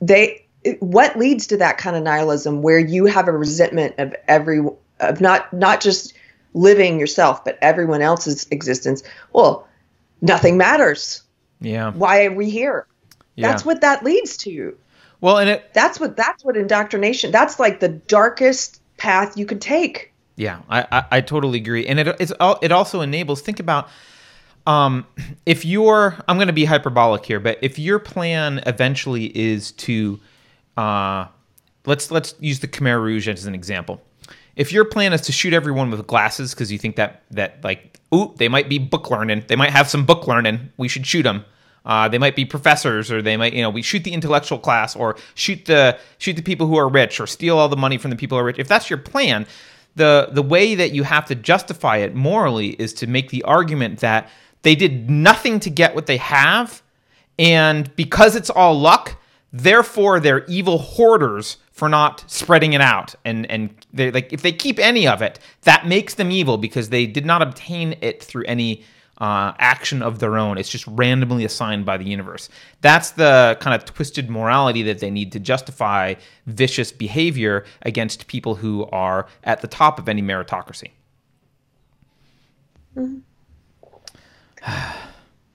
[0.00, 0.45] They
[0.80, 4.60] what leads to that kind of nihilism where you have a resentment of every
[5.00, 6.14] of not not just
[6.54, 9.02] living yourself but everyone else's existence.
[9.32, 9.68] Well,
[10.20, 11.22] nothing matters.
[11.60, 11.92] Yeah.
[11.92, 12.86] Why are we here?
[13.34, 13.48] Yeah.
[13.48, 14.76] That's what that leads to.
[15.20, 17.30] Well, and it That's what that's what indoctrination.
[17.30, 20.12] That's like the darkest path you could take.
[20.36, 23.40] Yeah, I, I, I totally agree, and it it's it also enables.
[23.40, 23.88] Think about
[24.66, 25.06] um,
[25.46, 30.20] if your I'm going to be hyperbolic here, but if your plan eventually is to
[30.76, 31.26] uh,
[31.84, 34.00] let's let's use the Khmer Rouge as an example.
[34.56, 38.00] If your plan is to shoot everyone with glasses because you think that that like
[38.14, 41.22] ooh they might be book learning, they might have some book learning, we should shoot
[41.22, 41.44] them.
[41.84, 44.96] Uh, they might be professors, or they might, you know, we shoot the intellectual class,
[44.96, 48.10] or shoot the shoot the people who are rich, or steal all the money from
[48.10, 48.58] the people who are rich.
[48.58, 49.46] If that's your plan,
[49.94, 54.00] the the way that you have to justify it morally is to make the argument
[54.00, 54.28] that
[54.62, 56.82] they did nothing to get what they have,
[57.38, 59.20] And because it's all luck,
[59.56, 63.14] therefore they're evil hoarders for not spreading it out.
[63.24, 66.90] And and they like if they keep any of it, that makes them evil because
[66.90, 68.84] they did not obtain it through any
[69.18, 70.58] uh, action of their own.
[70.58, 72.48] It's just randomly assigned by the universe.
[72.82, 76.14] That's the kind of twisted morality that they need to justify
[76.46, 80.90] vicious behavior against people who are at the top of any meritocracy.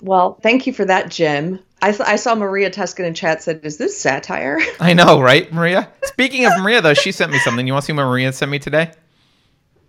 [0.03, 1.59] Well, thank you for that, Jim.
[1.81, 5.91] I, I saw Maria Tuscan in chat said, "Is this satire?" I know, right, Maria?
[6.03, 7.65] Speaking of Maria, though, she sent me something.
[7.65, 8.91] You want to see what Maria sent me today?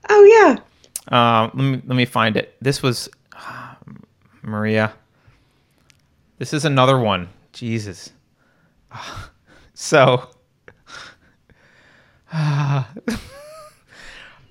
[0.09, 0.57] Oh yeah.
[1.14, 2.57] Uh, let me let me find it.
[2.61, 3.74] This was uh,
[4.42, 4.94] Maria.
[6.38, 7.28] This is another one.
[7.52, 8.12] Jesus.
[9.74, 10.28] So,
[12.33, 12.87] let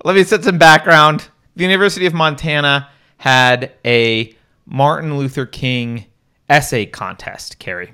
[0.04, 1.28] me set some background.
[1.56, 6.04] The University of Montana had a Martin Luther King
[6.52, 7.92] essay contest, Keri.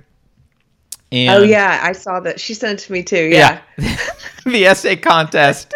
[1.11, 2.39] And Oh yeah, I saw that.
[2.41, 3.29] She sent it to me too.
[3.29, 3.61] Yeah.
[4.45, 5.73] the essay contest.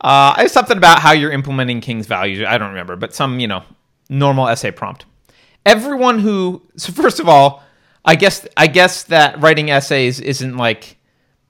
[0.00, 2.44] Uh, it's something about how you're implementing King's values.
[2.46, 3.62] I don't remember, but some, you know,
[4.08, 5.04] normal essay prompt.
[5.66, 7.62] Everyone who, so first of all,
[8.04, 10.96] I guess I guess that writing essays isn't like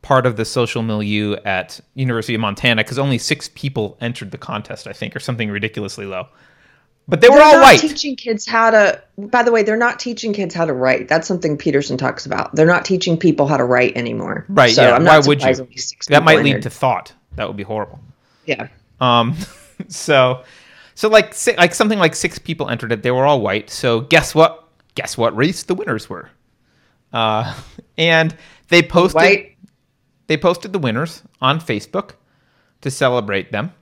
[0.03, 4.39] part of the social milieu at University of Montana because only six people entered the
[4.39, 6.27] contest, I think, or something ridiculously low.
[7.09, 7.81] But they were They're all not white.
[7.81, 9.03] teaching kids how to.
[9.19, 11.09] By the way, they're not teaching kids how to write.
[11.09, 12.55] That's something Peterson talks about.
[12.55, 14.47] They're not teaching people how to write anymore.
[14.49, 14.73] Right?
[14.73, 14.95] So yeah.
[14.95, 15.33] I'm Why would you?
[15.41, 17.13] surprised only six That might lead to thought.
[17.35, 17.99] That would be horrible.
[18.47, 18.69] Yeah.
[19.01, 19.37] Um,
[19.89, 20.45] so,
[20.95, 23.03] so like like something like six people entered it.
[23.03, 23.71] They were all white.
[23.71, 24.69] So guess what?
[24.95, 26.31] Guess what race the winners were?
[27.13, 27.55] Uh,
[27.99, 28.37] and
[28.69, 29.57] they posted White.
[30.29, 32.13] they posted the winners on Facebook
[32.83, 33.73] to celebrate them.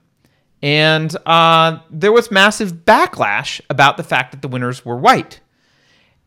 [0.61, 5.39] And uh, there was massive backlash about the fact that the winners were white.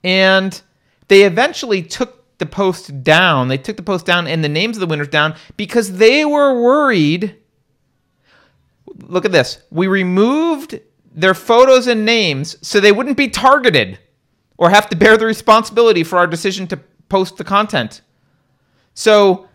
[0.03, 0.61] And
[1.09, 3.49] they eventually took the post down.
[3.49, 6.61] They took the post down and the names of the winners down because they were
[6.61, 7.37] worried.
[8.87, 9.63] Look at this.
[9.71, 10.81] We removed
[11.15, 13.99] their photos and names so they wouldn't be targeted
[14.57, 18.01] or have to bear the responsibility for our decision to post the content.
[18.95, 19.49] So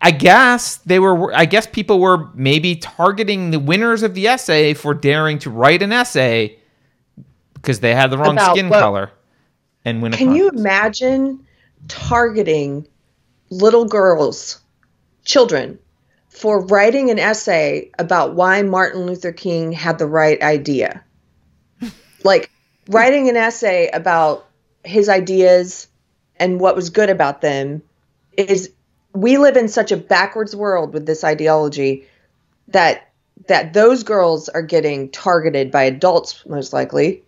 [0.00, 4.74] I guess they were I guess people were maybe targeting the winners of the essay
[4.74, 6.58] for daring to write an essay
[7.54, 9.10] because they had the wrong About skin what- color
[9.84, 11.46] and win Can you imagine
[11.88, 12.86] targeting
[13.48, 14.60] little girls,
[15.24, 15.78] children,
[16.28, 21.02] for writing an essay about why Martin Luther King had the right idea?
[22.24, 22.50] like
[22.88, 24.46] writing an essay about
[24.84, 25.88] his ideas
[26.36, 27.82] and what was good about them
[28.36, 28.70] is
[29.12, 32.06] we live in such a backwards world with this ideology
[32.68, 33.08] that
[33.48, 37.22] that those girls are getting targeted by adults most likely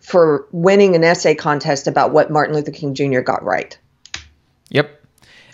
[0.00, 3.20] for winning an essay contest about what Martin Luther King Jr.
[3.20, 3.76] got right.
[4.70, 4.90] Yep.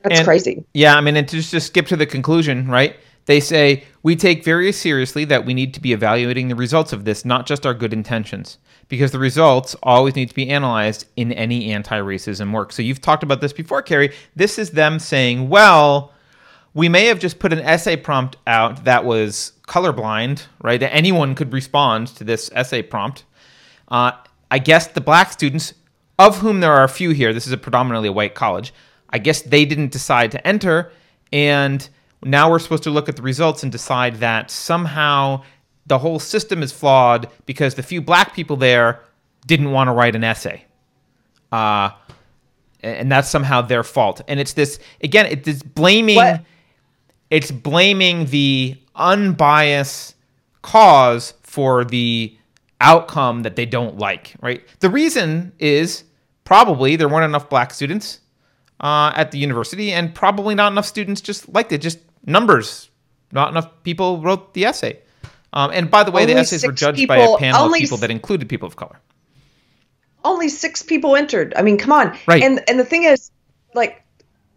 [0.03, 0.65] That's And- crazy.
[0.75, 2.97] Yeah, I mean, and to just to skip to the conclusion, right?
[3.27, 7.05] They say we take very seriously that we need to be evaluating the results of
[7.05, 8.59] this, not just our good intentions,
[8.89, 12.73] because the results always need to be analyzed in any anti-racism work.
[12.73, 14.13] So you've talked about this before, Keri.
[14.37, 16.13] This is them saying, well,
[16.75, 20.81] we may have just put an essay prompt out that was colorblind, right?
[20.81, 23.25] That anyone could respond to this essay prompt.
[23.89, 24.13] Uh,
[24.51, 25.75] I guess the black students,
[26.19, 28.75] of whom there are a few here, this is a predominantly white college,
[29.09, 30.93] I guess they didn't decide to enter.
[31.33, 31.89] And
[32.25, 35.43] now we're supposed to look at the results and decide that somehow
[35.87, 39.01] the whole system is flawed because the few black people there
[39.47, 40.65] didn't want to write an essay.
[41.53, 41.91] Uh,
[42.83, 44.21] and that's somehow their fault.
[44.29, 46.43] And it's this, again, it's this blaming What?
[47.31, 50.15] it's blaming the unbiased
[50.63, 52.37] cause for the
[52.81, 54.63] outcome that they don't like, right?
[54.81, 56.05] The reason is
[56.45, 58.21] probably there weren't enough black students
[58.81, 62.91] uh, at the university, and probably not enough students just liked it, just numbers.
[63.33, 65.01] Not enough people wrote the essay.
[65.53, 68.11] Um, and by the way, the essays were judged by a panel of people that
[68.11, 69.01] included people of color.
[70.25, 71.53] Only six people entered.
[71.57, 72.17] I mean, come on.
[72.27, 72.43] Right.
[72.43, 73.31] And and the thing is,
[73.75, 74.03] like,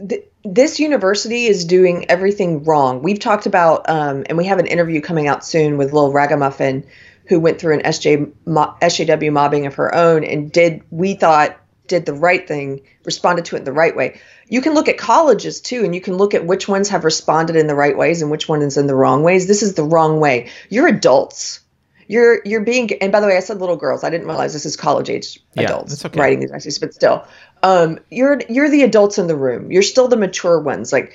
[0.08, 3.04] th- this university is doing everything wrong.
[3.04, 6.86] We've talked about, um, and we have an interview coming out soon with Lil Ragamuffin,
[7.26, 11.58] who went through an SJ mo- SJW mobbing of her own and did we thought
[11.88, 14.20] did the right thing, responded to it in the right way.
[14.48, 17.56] You can look at colleges too, and you can look at which ones have responded
[17.56, 19.48] in the right ways and which ones in the wrong ways.
[19.48, 20.50] This is the wrong way.
[20.70, 21.60] You're adults.
[22.08, 24.04] You're you're being and by the way, I said little girls.
[24.06, 26.20] I didn't realize this is college age Yeah, adults okay.
[26.20, 27.28] writing these essays, but still,
[27.62, 29.72] um, you're you're the adults in the room.
[29.72, 30.94] You're still the mature ones.
[30.94, 31.14] Like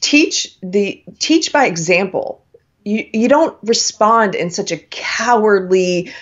[0.00, 2.44] teach the teach by example.
[2.84, 6.12] You you don't respond in such a cowardly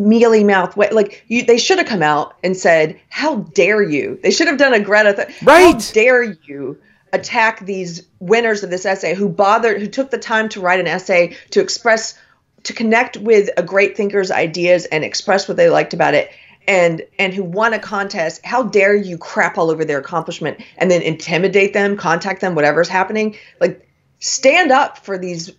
[0.00, 0.88] mealy mouth way.
[0.90, 4.58] Like you, they should have come out and said, "How dare you?" They should have
[4.58, 5.12] done a Greta.
[5.14, 5.74] Th- Right.
[5.74, 6.78] How dare you
[7.12, 10.86] attack these winners of this essay who bothered, who took the time to write an
[10.86, 12.14] essay to express,
[12.62, 16.30] to connect with a great thinker's ideas and express what they liked about it.
[16.66, 18.44] And and who won a contest?
[18.44, 22.88] How dare you crap all over their accomplishment and then intimidate them, contact them, whatever's
[22.88, 23.36] happening?
[23.60, 23.86] Like,
[24.20, 25.52] stand up for these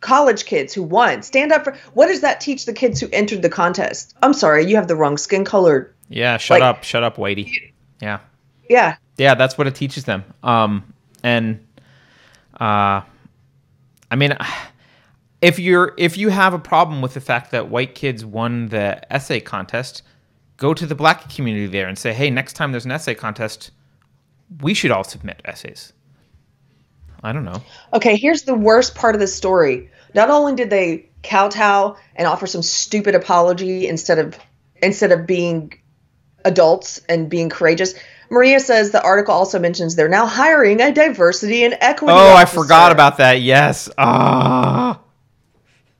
[0.00, 1.22] college kids who won.
[1.22, 4.14] Stand up for what does that teach the kids who entered the contest?
[4.22, 5.92] I'm sorry, you have the wrong skin color.
[6.08, 7.72] Yeah, shut Like- up, shut up, Whitey.
[8.00, 8.18] Yeah,
[8.68, 8.96] Yeah.
[9.16, 10.24] yeah, that's what it teaches them.
[10.42, 11.66] Um, and
[12.60, 13.00] uh,
[14.10, 14.36] I mean,
[15.42, 19.00] if you're if you have a problem with the fact that white kids won the
[19.12, 20.02] essay contest,
[20.56, 23.70] go to the black community there and say, hey, next time there's an essay contest,
[24.60, 25.92] we should all submit essays.
[27.22, 27.62] I don't know.
[27.92, 29.90] Okay, here's the worst part of the story.
[30.14, 34.38] Not only did they kowtow and offer some stupid apology instead of
[34.82, 35.72] instead of being
[36.44, 37.94] adults and being courageous,
[38.30, 42.12] Maria says the article also mentions they're now hiring a diversity and equity.
[42.12, 43.40] Oh, I forgot about that.
[43.40, 43.88] Yes.
[43.98, 45.00] Ah.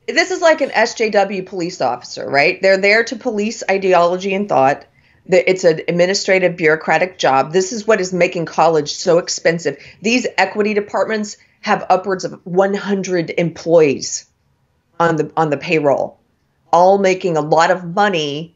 [0.09, 2.61] this is like an SJW police officer, right?
[2.61, 4.87] They're there to police ideology and thought.
[5.29, 7.53] The- It's an administrative bureaucratic job.
[7.53, 9.77] This is what is making college so expensive.
[10.03, 14.27] These equity departments have upwards of 100 employees
[15.01, 16.19] on the on the payroll,
[16.73, 18.55] all making a lot of money.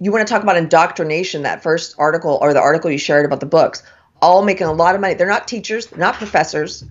[0.00, 1.42] You want to talk about indoctrination?
[1.42, 3.82] That first article or the article you shared about the books,
[4.20, 5.14] all making a lot of money.
[5.14, 6.84] They're not teachers, they're not professors,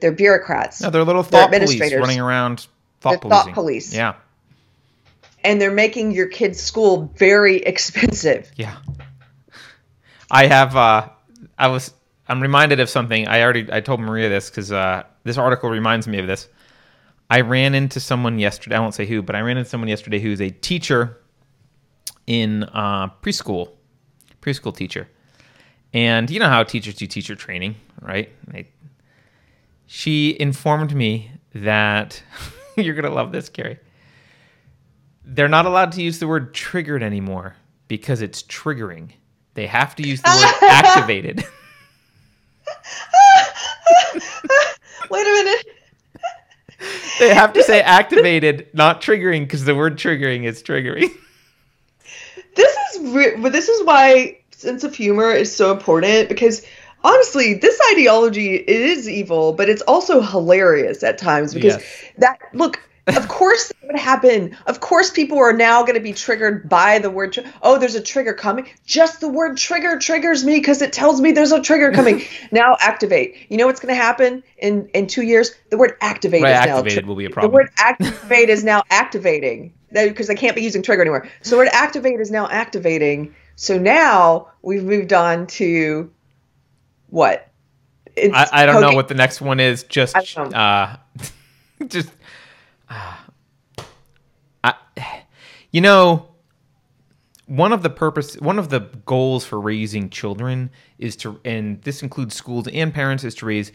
[0.00, 0.80] they're bureaucrats.
[0.80, 2.00] No, they're little They're thought police administrators.
[2.00, 2.66] running around
[3.00, 3.92] thought They're thought police.
[3.94, 4.14] Yeah.
[5.46, 8.50] And they're making your kid's school very expensive.
[8.56, 8.76] Yeah.
[10.28, 11.08] I have uh
[11.56, 11.94] I was
[12.28, 13.28] I'm reminded of something.
[13.28, 16.48] I already I told Maria this cuz uh this article reminds me of this.
[17.30, 18.76] I ran into someone yesterday.
[18.76, 21.18] I won't say who, but I ran into someone yesterday who's a teacher
[22.26, 23.70] in uh preschool.
[24.42, 25.08] Preschool teacher.
[25.92, 28.30] And you know how teachers do teacher training, right?
[29.86, 32.20] She informed me that
[32.76, 33.78] you're going to love this, Keri
[35.26, 37.56] they're not allowed to use the word triggered anymore
[37.88, 39.10] because it's triggering.
[39.54, 40.30] They have to use the
[40.62, 41.44] word activated.
[45.10, 45.66] Wait a minute.
[47.18, 51.10] they have to say activated, not triggering, because the word triggering is triggering.
[52.54, 56.64] This is re- this is why sense of humor is so important because
[57.04, 61.84] honestly, this ideology is evil, but it's also hilarious at times because Yes.
[62.16, 62.80] that look.
[63.08, 64.56] Of course, that would happen.
[64.66, 67.34] Of course, people are now going to be triggered by the word.
[67.34, 68.68] Tri- oh, there's a trigger coming.
[68.84, 72.24] Just the word trigger triggers me because it tells me there's a trigger coming.
[72.50, 73.36] now activate.
[73.48, 75.52] You know what's going to happen in in two years?
[75.70, 77.52] The word activate Right, is now activated tri- will be a problem.
[77.52, 81.28] The word activate is now activating because they can't be using trigger anymore.
[81.42, 83.34] So the word activate is now activating.
[83.54, 86.10] So now we've moved on to
[87.08, 87.48] what?
[88.18, 89.84] I, I don't know what the next one is.
[89.84, 90.58] Just, I don't know.
[90.58, 90.96] uh,
[91.86, 92.10] just,
[92.88, 93.16] uh,
[94.64, 94.74] I,
[95.70, 96.28] you know,
[97.46, 102.02] one of the purpose, one of the goals for raising children is to, and this
[102.02, 103.72] includes schools and parents, is to raise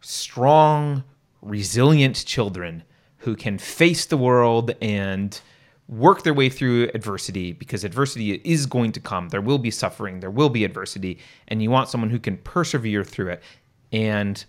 [0.00, 1.02] strong,
[1.42, 2.84] resilient children
[3.18, 5.40] who can face the world and
[5.88, 9.28] work their way through adversity because adversity is going to come.
[9.30, 11.18] There will be suffering, there will be adversity,
[11.48, 13.42] and you want someone who can persevere through it.
[13.90, 14.44] And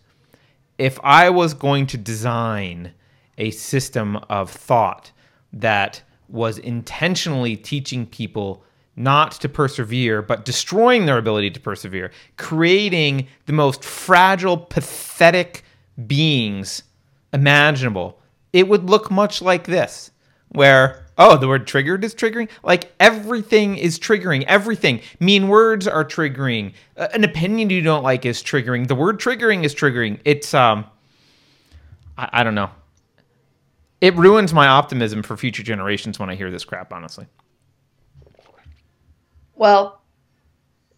[0.77, 2.93] if I was going to design
[3.39, 5.11] a system of thought
[5.51, 8.63] that was intentionally teaching people
[8.95, 15.63] not to persevere, but destroying their ability to persevere, creating the most fragile, pathetic
[16.05, 16.83] beings
[17.33, 18.19] imaginable,
[18.51, 20.11] it would look much like this,
[20.49, 22.49] where, oh, the word triggered is triggering?
[22.61, 24.43] Like everything is triggering.
[24.43, 24.99] Everything.
[25.19, 26.73] Mean words are triggering.
[26.97, 28.87] Uh, An opinion you don't like is triggering.
[28.87, 30.19] The word triggering is triggering.
[30.25, 30.85] It's, um,
[32.17, 32.71] I, I don't know.
[34.01, 37.27] It ruins my optimism for future generations when I hear this crap, honestly.
[39.55, 40.01] Well,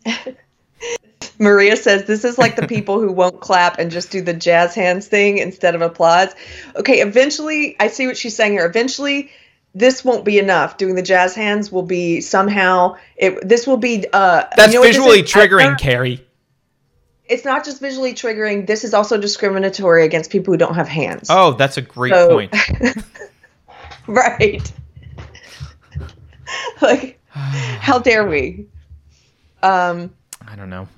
[1.40, 4.76] Maria says this is like the people who won't clap and just do the jazz
[4.76, 6.34] hands thing instead of applause.
[6.76, 8.66] Okay, eventually, I see what she's saying here.
[8.66, 9.32] Eventually,
[9.74, 10.78] this won't be enough.
[10.78, 13.48] Doing the jazz hands will be somehow it.
[13.48, 14.06] This will be.
[14.14, 16.24] Uh, That's you know visually triggering, Keri.
[17.32, 18.68] It's not just visually triggering.
[18.68, 21.30] This is also discriminatory against people who don't have hands.
[21.30, 22.54] Oh, that's a great So- point.
[24.08, 24.72] right.
[26.82, 28.68] like, how dare we?
[29.64, 30.14] Um.
[30.46, 30.90] I don't know.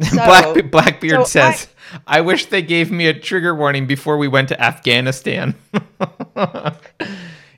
[0.00, 1.68] So- Black Blackbeard so I- says,
[2.06, 5.56] I, wish they gave me a trigger warning before we went to Afghanistan."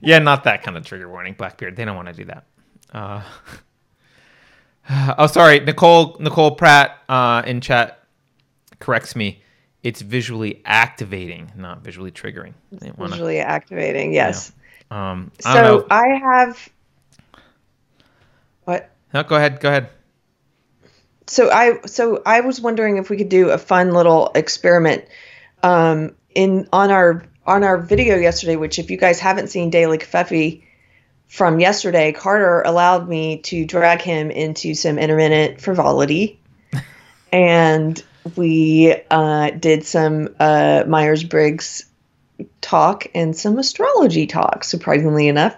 [0.00, 1.76] yeah, not that kind of trigger warning, Blackbeard.
[1.76, 2.46] They don't want to do that.
[2.92, 3.22] Uh,
[5.18, 6.16] oh, sorry, Nicole.
[6.18, 8.01] Nicole Pratt uh, in chat
[8.82, 9.40] corrects me.
[9.82, 12.54] It's visually activating, not visually triggering.
[12.96, 14.52] Wanna- Visually activating, yes.
[14.90, 15.86] Um, I So.
[15.90, 16.68] I have
[18.64, 18.90] what?
[19.14, 19.60] No, go ahead.
[19.60, 19.88] Go ahead.
[21.26, 25.04] So I so I was wondering if we could do a fun little experiment
[25.62, 28.56] um, in on our on our video yesterday.
[28.56, 30.62] Which, if you guys haven't seen Daily Covfefe
[31.28, 36.38] from yesterday, Carter allowed me to drag him into some intermittent frivolity,
[37.32, 38.04] and
[38.36, 41.86] we uh, did some uh, Myers Briggs
[42.60, 44.64] talk and some astrology talk.
[44.64, 45.56] Surprisingly enough.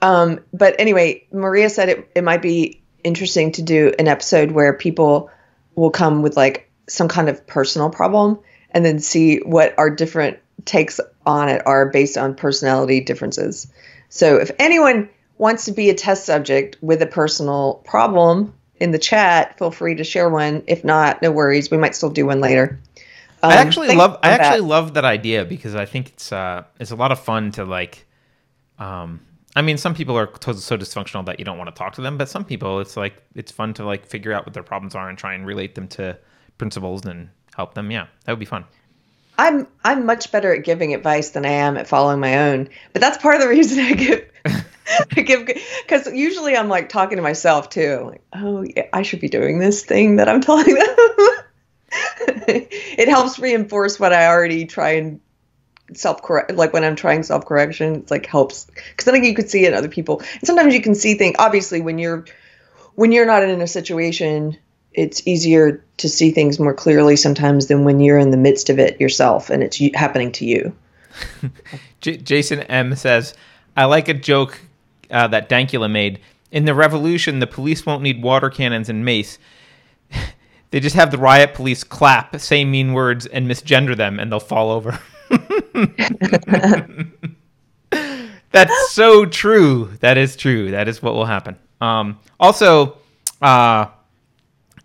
[0.00, 4.72] Um, but anyway, Maria said it, it might be interesting to do an episode where
[4.72, 5.30] people
[5.74, 8.38] will come with like some kind of personal problem
[8.70, 13.72] and then see what our different takes on it are based on personality differences.
[14.08, 18.98] So if anyone wants to be a test subject with a personal problem in the
[18.98, 20.64] chat, feel free to share one.
[20.66, 21.70] If not, no worries.
[21.70, 22.78] We might still do one later.
[23.48, 24.18] I Um, actually love.
[24.22, 24.40] I for that.
[24.40, 27.64] actually love that idea because I think it's uh, it's a lot of fun to
[27.64, 28.06] like.
[28.78, 29.20] Um,
[29.56, 32.18] I mean, some people are so dysfunctional that you don't want to talk to them,
[32.18, 35.08] but some people, it's like it's fun to like figure out what their problems are
[35.08, 36.18] and try and relate them to
[36.58, 37.90] principles and help them.
[37.90, 38.64] Yeah, that would be fun.
[39.38, 42.68] I'm I'm much better at giving advice than I am at following my own.
[42.92, 44.30] But that's part of the reason I give
[45.14, 48.10] because usually I'm like talking to myself too.
[48.10, 50.86] Like, oh yeah, I should be doing this thing that I'm telling them.
[51.90, 55.20] it helps reinforce what I already try and
[55.94, 56.54] self correct.
[56.54, 59.64] Like when I'm trying self correction, it's like helps because I think you could see
[59.64, 60.20] it in other people.
[60.20, 61.36] And sometimes you can see things.
[61.38, 62.24] Obviously, when you're
[62.94, 64.58] when you're not in a situation
[64.98, 68.80] it's easier to see things more clearly sometimes than when you're in the midst of
[68.80, 70.74] it yourself and it's happening to you.
[72.00, 73.34] J- Jason M says,
[73.76, 74.60] "I like a joke
[75.10, 76.20] uh, that Dankula made.
[76.50, 79.38] In the revolution, the police won't need water cannons and mace."
[80.70, 84.38] They just have the riot police clap, say mean words, and misgender them, and they'll
[84.38, 84.98] fall over.
[88.50, 89.90] That's so true.
[90.00, 90.70] That is true.
[90.70, 91.56] That is what will happen.
[91.80, 92.98] Um, also,
[93.40, 93.86] uh,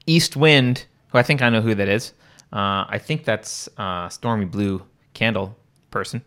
[0.05, 2.13] East Wind, who I think I know who that is.
[2.51, 5.57] Uh, I think that's uh, Stormy Blue Candle
[5.91, 6.21] person.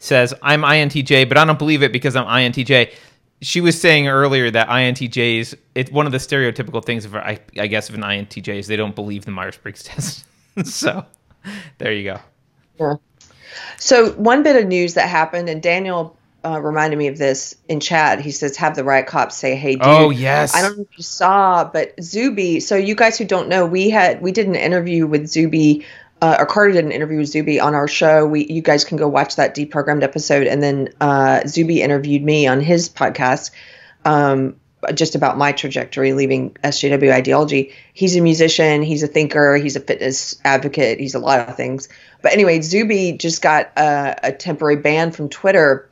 [0.00, 2.92] Says I'm INTJ, but I don't believe it because I'm INTJ.
[3.42, 7.68] She was saying earlier that INTJs, it's one of the stereotypical things of I, I
[7.68, 10.24] guess of an INTJ is they don't believe the Myers Briggs test.
[10.64, 11.06] so
[11.78, 12.18] there you go.
[12.78, 12.94] Yeah.
[13.78, 17.80] So one bit of news that happened, and Daniel uh, reminded me of this in
[17.80, 18.20] chat.
[18.20, 20.54] He says, "Have the riot cops say, hey, dude." Oh, yes.
[20.54, 22.60] I don't know if you saw, but Zuby.
[22.60, 25.84] So you guys who don't know, we had we did an interview with Zuby.
[26.20, 28.26] Uh, or Carter did an interview with Zuby on our show.
[28.26, 32.46] We you guys can go watch that deprogrammed episode, and then uh, Zuby interviewed me
[32.46, 33.50] on his podcast.
[34.04, 34.56] Um,
[34.94, 37.72] just about my trajectory leaving SJW ideology.
[37.92, 41.88] He's a musician, he's a thinker, he's a fitness advocate, he's a lot of things.
[42.22, 45.90] But anyway, Zuby just got a, a temporary ban from Twitter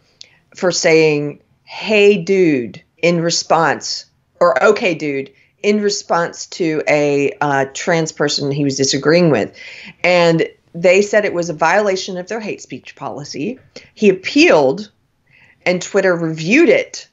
[0.56, 4.06] for saying, hey, dude, in response,
[4.40, 9.56] or okay, dude, in response to a uh, trans person he was disagreeing with.
[10.04, 13.58] And they said it was a violation of their hate speech policy.
[13.94, 14.90] He appealed,
[15.66, 17.08] and Twitter reviewed it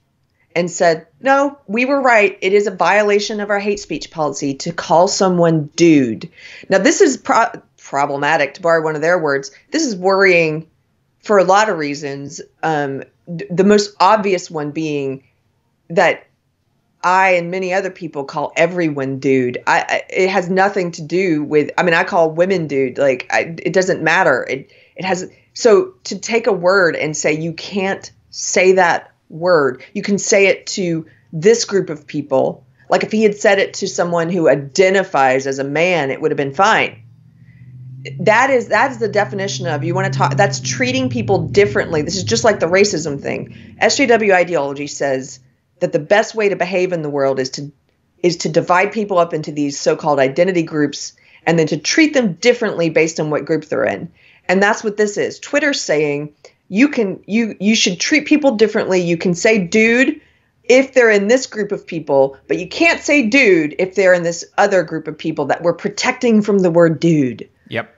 [0.55, 2.37] and said, no, we were right.
[2.41, 6.29] It is a violation of our hate speech policy to call someone dude.
[6.69, 9.51] Now, this is pro- problematic, to borrow one of their words.
[9.71, 10.67] This is worrying
[11.23, 12.41] for a lot of reasons.
[12.63, 13.03] Um,
[13.35, 15.23] d- the most obvious one being
[15.89, 16.24] that
[17.05, 19.59] I and many other people call everyone dude.
[19.67, 21.69] I, I it has nothing to do with.
[21.77, 22.97] I mean, I call women dude.
[22.97, 24.43] Like I, it doesn't matter.
[24.49, 25.29] It it has.
[25.53, 30.47] So to take a word and say you can't say that word, you can say
[30.47, 32.65] it to this group of people.
[32.89, 36.31] Like if he had said it to someone who identifies as a man, it would
[36.31, 37.03] have been fine
[38.19, 42.03] that is that is the definition of you want to talk that's treating people differently
[42.03, 45.39] this is just like the racism thing sjw ideology says
[45.79, 47.71] that the best way to behave in the world is to
[48.23, 51.13] is to divide people up into these so-called identity groups
[51.45, 54.11] and then to treat them differently based on what group they're in.
[54.47, 55.39] And that's what this is.
[55.39, 56.33] Twitter's saying
[56.69, 59.01] you can you you should treat people differently.
[59.01, 60.21] You can say dude
[60.63, 64.23] if they're in this group of people but you can't say dude if they're in
[64.23, 67.47] this other group of people that we're protecting from the word dude.
[67.69, 67.95] Yep.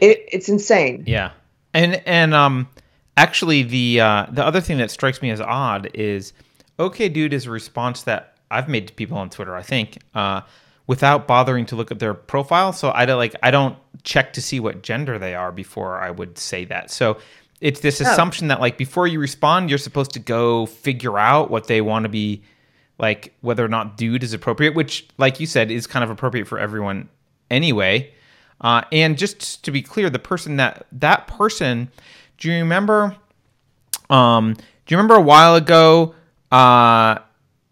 [0.00, 1.04] it, it's insane.
[1.06, 1.32] Yeah,
[1.72, 2.68] and and um,
[3.16, 6.32] actually the uh, the other thing that strikes me as odd is,
[6.78, 9.54] okay, dude, is a response that I've made to people on Twitter.
[9.56, 10.42] I think uh,
[10.86, 12.72] without bothering to look at their profile.
[12.72, 16.10] So I don't like I don't check to see what gender they are before I
[16.10, 16.90] would say that.
[16.90, 17.18] So
[17.60, 21.66] it's this assumption that like before you respond, you're supposed to go figure out what
[21.66, 22.42] they want to be
[22.98, 26.46] like whether or not dude is appropriate, which like you said is kind of appropriate
[26.46, 27.08] for everyone
[27.50, 28.12] anyway.
[28.60, 31.90] Uh, and just to be clear, the person that that person,
[32.38, 33.16] do you remember?
[34.10, 36.14] Um, do you remember a while ago?
[36.54, 37.18] Uh,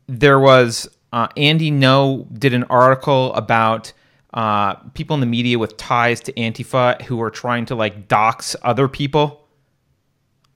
[0.08, 3.92] there was uh, Andy Ngo did an article about
[4.34, 8.56] uh, people in the media with ties to Antifa who are trying to like dox
[8.62, 9.46] other people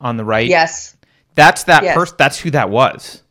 [0.00, 0.48] on the right.
[0.48, 0.96] Yes.
[1.34, 1.94] That's that Yes.
[1.94, 2.16] person.
[2.18, 3.22] That's who that was.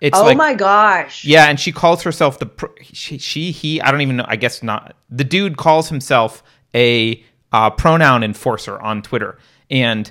[0.00, 1.24] It's oh like, my gosh.
[1.24, 4.24] yeah, and she calls herself the pr- she, she he I don't even know.
[4.26, 4.96] I guess not.
[5.10, 6.42] The dude calls himself
[6.74, 7.22] a
[7.52, 9.38] uh, pronoun enforcer on Twitter
[9.70, 10.10] and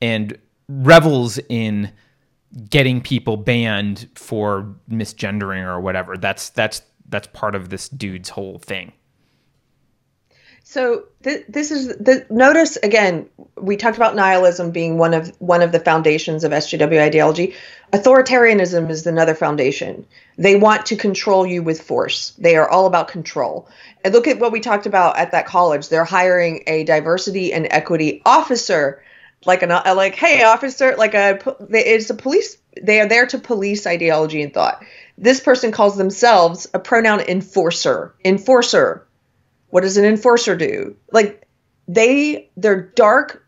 [0.00, 0.36] and
[0.68, 1.92] revels in
[2.70, 6.16] getting people banned for misgendering or whatever.
[6.16, 8.92] That's that's that's part of this dude's whole thing.
[10.70, 13.26] So th- this is the notice again.
[13.56, 17.54] We talked about nihilism being one of one of the foundations of SJW ideology.
[17.94, 20.04] Authoritarianism is another foundation.
[20.36, 22.34] They want to control you with force.
[22.36, 23.66] They are all about control.
[24.04, 25.88] And look at what we talked about at that college.
[25.88, 29.02] They're hiring a diversity and equity officer,
[29.44, 31.38] like an like, hey, officer, like a
[31.70, 32.58] it's a police.
[32.80, 34.84] They are there to police ideology and thought.
[35.16, 38.14] This person calls themselves a pronoun enforcer.
[38.24, 39.08] Enforcer
[39.70, 40.96] what does an enforcer do?
[41.12, 41.46] Like
[41.86, 43.44] they their dark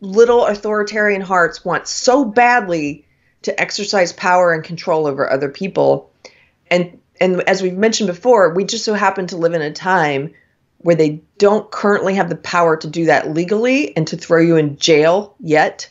[0.00, 3.06] little authoritarian hearts want so badly
[3.42, 6.12] to exercise power and control over other people.
[6.70, 10.34] And and as we've mentioned before, we just so happen to live in a time
[10.78, 14.56] where they don't currently have the power to do that legally and to throw you
[14.56, 15.90] in jail yet.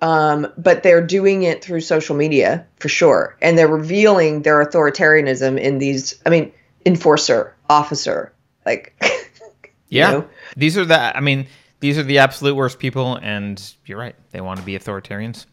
[0.00, 3.36] Um, but they're doing it through social media for sure.
[3.42, 6.52] And they're revealing their authoritarianism in these, I mean,
[6.86, 8.32] enforcer, officer,
[8.64, 10.10] like you Yeah.
[10.12, 10.28] know?
[10.56, 11.46] These are the I mean,
[11.80, 14.14] these are the absolute worst people and you're right.
[14.30, 15.46] They want to be authoritarians.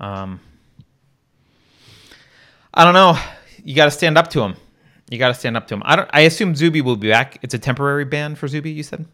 [0.00, 0.40] Um
[2.72, 3.18] I don't know.
[3.62, 4.56] You got to stand up to them.
[5.10, 5.82] You got to stand up to him.
[5.84, 7.38] I don't I assume Zuby will be back.
[7.42, 9.04] It's a temporary ban for Zuby, you said?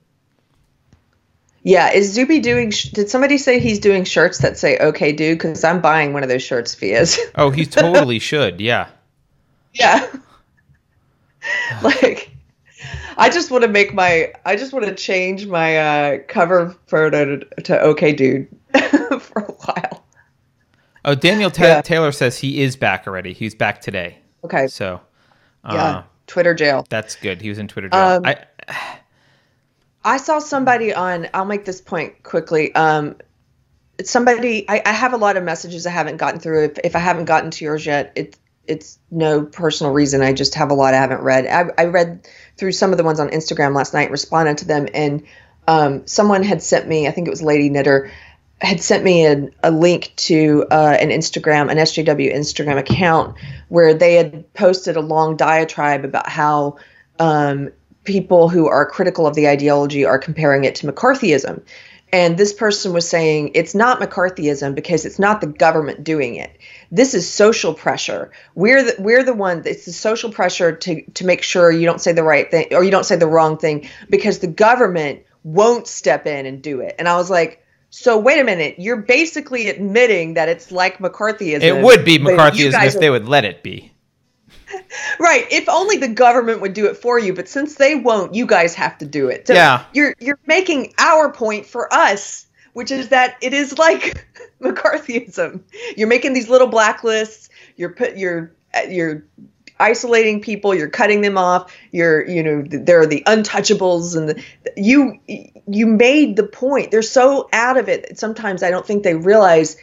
[1.62, 5.36] yeah is zuby doing sh- did somebody say he's doing shirts that say okay dude
[5.36, 7.18] because i'm buying one of those shirts Fias.
[7.34, 8.60] Oh, he totally should.
[8.60, 8.86] Yeah.
[9.74, 10.06] yeah
[11.82, 12.30] like
[13.16, 17.36] i just want to make my i just want to change my uh cover photo
[17.38, 18.46] to, to okay dude
[19.20, 20.04] for a while
[21.04, 21.82] Oh, Daniel Ta- Yeah.
[21.82, 23.32] Taylor says he is back already.
[23.32, 24.18] He's back today.
[24.44, 25.00] okay So,
[25.66, 27.40] uh, yeah twitter jail that's good.
[27.40, 28.00] He was in Twitter jail.
[28.00, 28.44] Um, I,
[30.04, 31.28] I saw somebody on.
[31.34, 32.74] I'll make this point quickly.
[32.74, 33.16] Um,
[34.02, 34.68] somebody.
[34.68, 36.64] I, I have a lot of messages I haven't gotten through.
[36.64, 40.22] If, if I haven't gotten to yours yet, it it's no personal reason.
[40.22, 41.46] I just have a lot I haven't read.
[41.46, 44.88] I, I read through some of the ones on Instagram last night, responded to them,
[44.92, 45.24] and
[45.68, 47.06] um, someone had sent me.
[47.06, 48.10] I think it was Lady Knitter
[48.60, 53.36] had sent me a, a link to uh, an Instagram, an SJW Instagram account
[53.68, 56.76] where they had posted a long diatribe about how
[57.18, 57.70] um,
[58.04, 61.62] people who are critical of the ideology are comparing it to McCarthyism.
[62.12, 66.56] And this person was saying it's not McCarthyism because it's not the government doing it.
[66.90, 68.30] This is social pressure.
[68.54, 69.62] We're the, we're the one.
[69.66, 72.84] It's the social pressure to to make sure you don't say the right thing or
[72.84, 76.94] you don't say the wrong thing because the government won't step in and do it.
[76.98, 77.65] And I was like,
[77.98, 78.74] so wait a minute.
[78.76, 81.62] You're basically admitting that it's like McCarthyism.
[81.62, 83.92] it would be McCarthyism if they would let it be.
[85.18, 85.46] Right.
[85.50, 88.74] If only the government would do it for you, but since they won't, you guys
[88.74, 89.46] have to do it.
[89.46, 89.84] So Yeah.
[89.92, 94.26] You're you're making our point for us, which is that it is like
[94.60, 95.62] McCarthyism.
[95.96, 97.48] You're making these little blacklists.
[97.76, 99.24] You're put you're uh, you're
[99.78, 100.74] isolating people.
[100.74, 101.74] You're cutting them off.
[101.92, 104.42] You're you know there are the untouchables and the,
[104.76, 105.18] you
[105.66, 106.90] you made the point.
[106.90, 108.08] They're so out of it.
[108.08, 109.76] that Sometimes I don't think they realize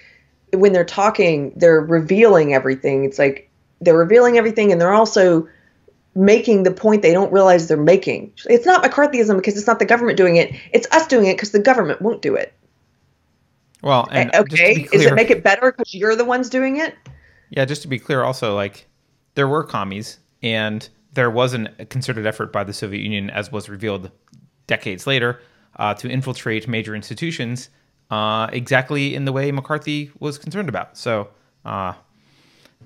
[0.53, 3.05] when they're talking, they're revealing everything.
[3.05, 3.49] It's like
[3.81, 5.47] they're revealing everything and they're also
[6.15, 8.33] making the point they don't realize they're making.
[8.45, 10.53] It's not McCarthyism because it's not the government doing it.
[10.71, 12.53] It's us doing it because the government won't do it.
[13.81, 16.23] Well, and eh, just to okay, does clear- it make it better because you're the
[16.23, 16.95] ones doing it?
[17.49, 18.87] Yeah, just to be clear, also like
[19.35, 23.51] there were commies, and there was an, a concerted effort by the Soviet Union, as
[23.51, 24.11] was revealed
[24.67, 25.41] decades later,
[25.77, 27.69] uh, to infiltrate major institutions,
[28.11, 30.97] uh, exactly in the way McCarthy was concerned about.
[30.97, 31.29] So
[31.65, 31.93] uh,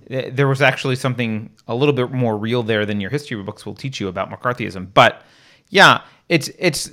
[0.07, 3.65] th- there was actually something a little bit more real there than your history books
[3.65, 4.93] will teach you about McCarthyism.
[4.93, 5.21] But
[5.69, 6.91] yeah, it's it's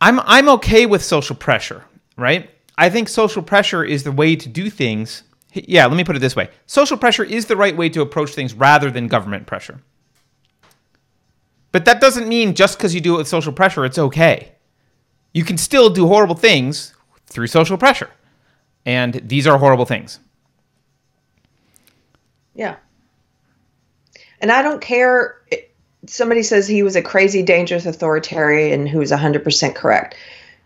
[0.00, 1.84] I'm I'm okay with social pressure,
[2.16, 2.50] right?
[2.76, 5.24] I think social pressure is the way to do things.
[5.52, 6.50] Yeah, let me put it this way.
[6.66, 9.80] Social pressure is the right way to approach things rather than government pressure.
[11.72, 14.52] But that doesn't mean just because you do it with social pressure, it's okay.
[15.32, 16.94] you can still do horrible things
[17.26, 18.10] through social pressure.
[18.84, 20.18] And these are horrible things.
[22.54, 22.76] Yeah.
[24.40, 25.36] And I don't care.
[26.06, 30.16] Somebody says he was a crazy, dangerous authoritarian who was 100% correct.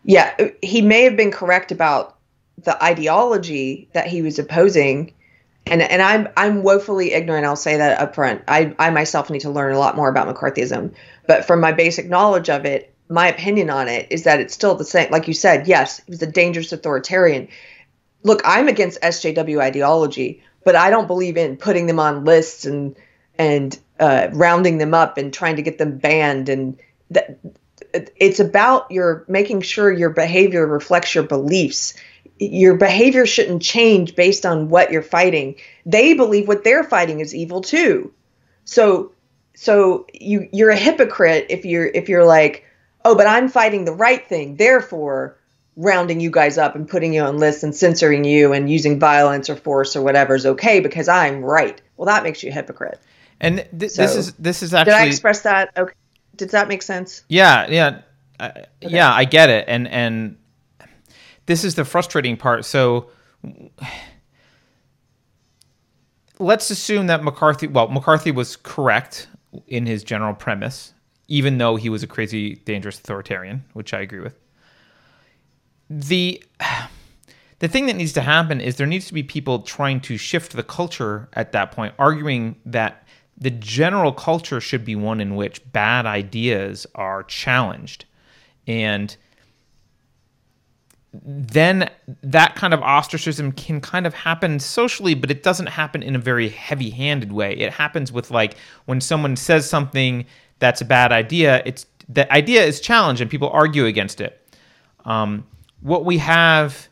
[0.05, 2.17] Yeah, he may have been correct about
[2.65, 5.15] the ideology that he was opposing.
[5.67, 7.47] And, and I'm I'm woefully ignorant.
[7.47, 8.43] I'll say that up front.
[8.49, 10.95] I, I myself need to learn a lot more about McCarthyism.
[11.27, 14.75] But from my basic knowledge of it, my opinion on it is that it's still
[14.75, 15.11] the same.
[15.11, 17.49] Like you said, yes, he was a dangerous authoritarian.
[18.25, 22.97] Look, I'm against SJW ideology, but I don't believe in putting them on lists and
[23.39, 26.49] and uh, rounding them up and trying to get them banned.
[26.49, 26.79] And
[27.11, 27.39] that
[28.17, 31.95] it's about your making sure your behavior reflects your beliefs.
[32.39, 35.57] Your behavior shouldn't change based on what you're fighting.
[35.87, 38.13] They believe what they're fighting is evil too.
[38.65, 39.13] So
[39.55, 42.65] so you you're a hypocrite if you're if you're like
[43.05, 44.57] oh, but I'm fighting the right thing.
[44.57, 45.37] Therefore,
[45.77, 49.49] rounding you guys up and putting you on lists and censoring you and using violence
[49.49, 51.81] or force or whatever is okay because I'm right.
[51.97, 53.01] Well, that makes you a hypocrite.
[53.41, 54.93] And th- so, this is this is actually.
[54.93, 55.71] Did I express that?
[55.77, 55.95] Okay.
[56.37, 57.25] Did that make sense?
[57.29, 58.03] Yeah, yeah,
[58.41, 58.67] uh, okay.
[58.81, 59.13] yeah.
[59.13, 60.37] I get it, and and
[61.47, 62.65] this is the frustrating part.
[62.65, 63.11] So.
[66.39, 69.29] Let's assume that McCarthy, well, McCarthy was correct
[69.69, 70.93] in his general premise
[71.33, 74.39] even though he was a crazy, dangerous authoritarian, which I agree with.
[75.89, 76.43] The
[77.59, 80.53] the thing that needs to happen is there needs to be people trying to shift
[80.53, 83.07] the culture at that point, arguing that
[83.39, 88.05] the general culture should be one in which bad ideas are challenged.
[88.67, 89.17] And
[91.13, 91.91] then
[92.23, 96.19] that kind of ostracism can kind of happen socially, but it doesn't happen in a
[96.19, 97.53] very heavy handed way.
[97.53, 98.57] It happens with like
[98.87, 100.25] when someone says something
[100.59, 101.63] that's a bad idea.
[101.67, 104.39] It's the idea is challenged and people argue against it.
[105.05, 105.47] Um,
[105.81, 106.89] what we have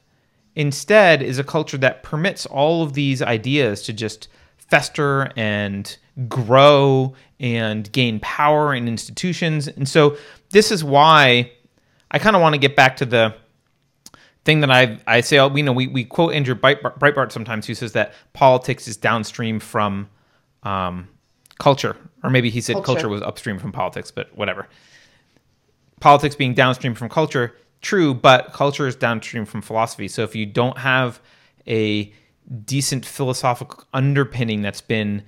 [0.54, 5.96] instead is a culture that permits all of these ideas to just fester and
[6.28, 9.66] grow and gain power in institutions.
[9.66, 10.16] And so
[10.50, 11.52] this is why
[12.10, 13.34] I kind of want to get back to the
[14.44, 15.36] thing that I I say.
[15.36, 20.08] You know, we we quote Andrew Breitbart sometimes, who says that politics is downstream from
[20.62, 21.08] um,
[21.58, 22.86] culture, or maybe he said culture.
[22.86, 24.68] culture was upstream from politics, but whatever.
[26.00, 30.08] Politics being downstream from culture, true, but culture is downstream from philosophy.
[30.08, 31.20] So if you don't have
[31.66, 32.12] a
[32.64, 35.22] decent philosophical underpinning that's been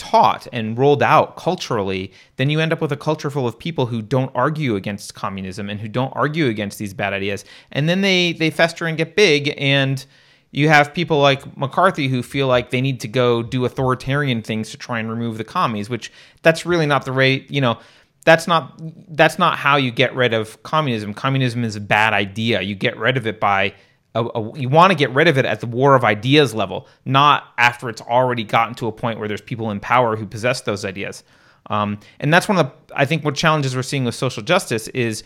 [0.00, 3.86] taught and rolled out culturally, then you end up with a culture full of people
[3.86, 7.44] who don't argue against communism and who don't argue against these bad ideas.
[7.70, 10.04] And then they they fester and get big and
[10.52, 14.70] you have people like McCarthy who feel like they need to go do authoritarian things
[14.70, 16.10] to try and remove the commies, which
[16.42, 17.78] that's really not the rate, you know,
[18.24, 18.74] that's not
[19.14, 21.12] that's not how you get rid of communism.
[21.14, 22.62] Communism is a bad idea.
[22.62, 23.74] You get rid of it by
[24.14, 26.88] a, a, you want to get rid of it at the war of ideas level,
[27.04, 30.62] not after it's already gotten to a point where there's people in power who possess
[30.62, 31.22] those ideas.
[31.66, 34.88] Um, and that's one of the I think what challenges we're seeing with social justice
[34.88, 35.22] is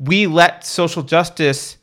[0.00, 1.76] we let social justice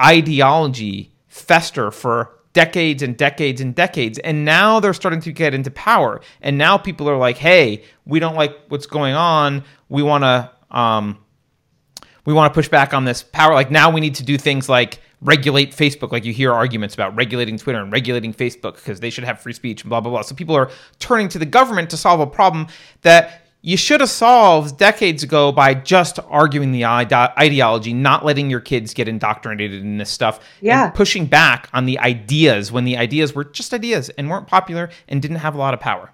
[0.00, 4.18] ideology fester for decades and decades and decades.
[4.18, 6.20] And now they're starting to get into power.
[6.42, 9.64] And now people are like, hey, we don't like what's going on.
[9.88, 10.50] We want to.
[10.70, 11.18] Um,
[12.24, 13.52] we want to push back on this power.
[13.52, 16.12] Like now we need to do things like regulate Facebook.
[16.12, 19.52] Like you hear arguments about regulating Twitter and regulating Facebook because they should have free
[19.52, 20.22] speech and blah, blah, blah.
[20.22, 22.66] So people are turning to the government to solve a problem
[23.02, 28.60] that you should have solved decades ago by just arguing the ideology, not letting your
[28.60, 30.86] kids get indoctrinated in this stuff, yeah.
[30.86, 34.90] and pushing back on the ideas when the ideas were just ideas and weren't popular
[35.06, 36.12] and didn't have a lot of power.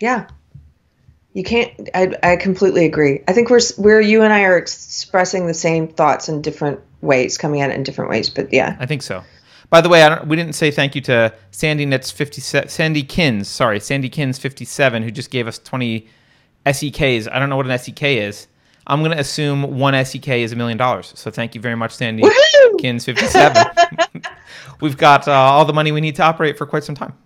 [0.00, 0.26] Yeah,
[1.32, 1.72] you can't.
[1.94, 3.22] I, I completely agree.
[3.28, 7.38] I think we're we're you and I are expressing the same thoughts in different ways,
[7.38, 8.28] coming at it in different ways.
[8.28, 9.22] But yeah, I think so.
[9.70, 13.78] By the way, we didn't say thank you to Sandy Nets 50 Sandy Kins, sorry,
[13.78, 16.08] Sandy Kins 57 who just gave us 20
[16.66, 17.30] SEKs.
[17.30, 18.48] I don't know what an SEK is.
[18.88, 21.12] I'm going to assume one SEK is a million dollars.
[21.14, 22.78] So thank you very much Sandy Woo-hoo!
[22.78, 23.64] Kins 57.
[24.80, 27.16] We've got uh, all the money we need to operate for quite some time.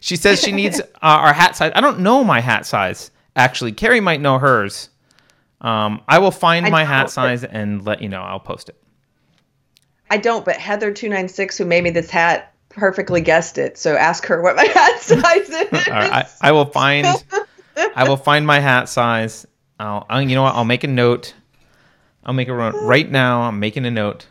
[0.00, 1.72] She says she needs uh, our hat size.
[1.74, 3.72] I don't know my hat size actually.
[3.72, 4.88] Keri might know hers.
[5.60, 8.22] Um, I will find I my hat size and let you know.
[8.22, 8.76] I'll post it.
[10.10, 13.78] I don't, but Heather296, who made me this hat, perfectly guessed it.
[13.78, 15.68] So ask her what my hat size is.
[15.72, 17.06] I, I, will find
[17.94, 19.46] I will find my hat size.
[19.80, 20.54] I'll, I'll, you know what?
[20.54, 21.34] I'll make a note.
[22.24, 23.42] I'll make a note right now.
[23.42, 24.26] I'm making a note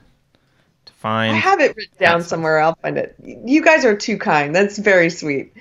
[1.05, 1.35] find.
[1.35, 2.59] I have it written down somewhere.
[2.59, 3.15] I'll find it.
[3.23, 4.55] You guys are too kind.
[4.55, 5.53] That's very sweet.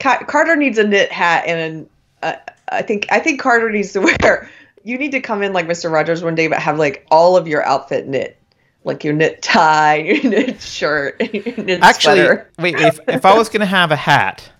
[0.00, 1.90] Carter needs a knit hat and an,
[2.22, 2.36] uh,
[2.70, 4.50] I think I think Carter needs to wear
[4.84, 5.90] you need to come in like Mr.
[5.90, 8.36] Rogers one day, but have like all of your outfit knit,
[8.84, 12.50] like your knit tie, your knit shirt, your knit Actually, sweater.
[12.58, 12.74] wait.
[12.76, 14.50] If if I was gonna have a hat,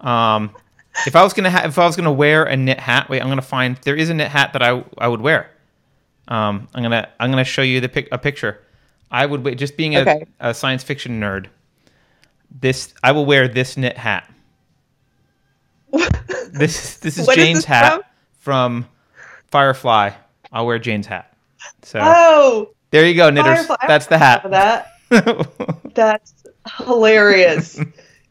[0.00, 0.50] um,
[1.06, 3.28] if I was gonna ha- if I was gonna wear a knit hat, wait, I'm
[3.28, 5.50] gonna find there is a knit hat that I I would wear.
[6.28, 8.60] Um, I'm gonna I'm gonna show you the pic- a picture.
[9.10, 9.58] I would wait.
[9.58, 10.26] just being a, Okay.
[10.40, 11.46] a science fiction nerd.
[12.60, 14.28] This I will wear this knit hat.
[15.92, 18.02] This this is is Jayne's this hat
[18.38, 18.86] from?
[19.50, 20.10] Firefly.
[20.52, 21.32] I'll wear Jayne's hat.
[21.82, 23.66] So Oh, there you go, knitters.
[23.66, 23.86] Firefly.
[23.86, 24.50] That's the hat.
[24.50, 24.92] That
[25.94, 26.34] that's
[26.78, 27.80] hilarious.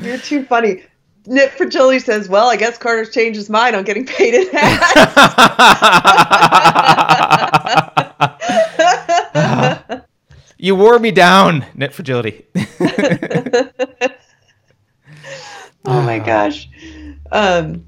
[0.01, 0.83] You're too funny.
[1.27, 4.93] Knit Fragility says, "Well, I guess Carter's changed his mind on getting paid in hats."
[10.57, 12.45] you wore me down, knit fragility.
[15.85, 16.69] oh my gosh.
[17.31, 17.85] Um,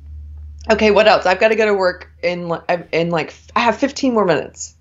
[0.72, 1.26] okay, what else?
[1.26, 2.52] I've got to go to work in
[2.92, 4.76] in like I have 15 more minutes.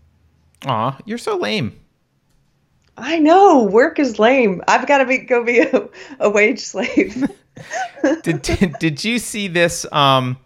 [0.67, 1.79] Aw, you're so lame.
[2.97, 4.63] I know work is lame.
[4.67, 7.31] I've got to be go be a, a wage slave.
[8.23, 9.91] Did, did did you see this?
[9.91, 10.37] Um,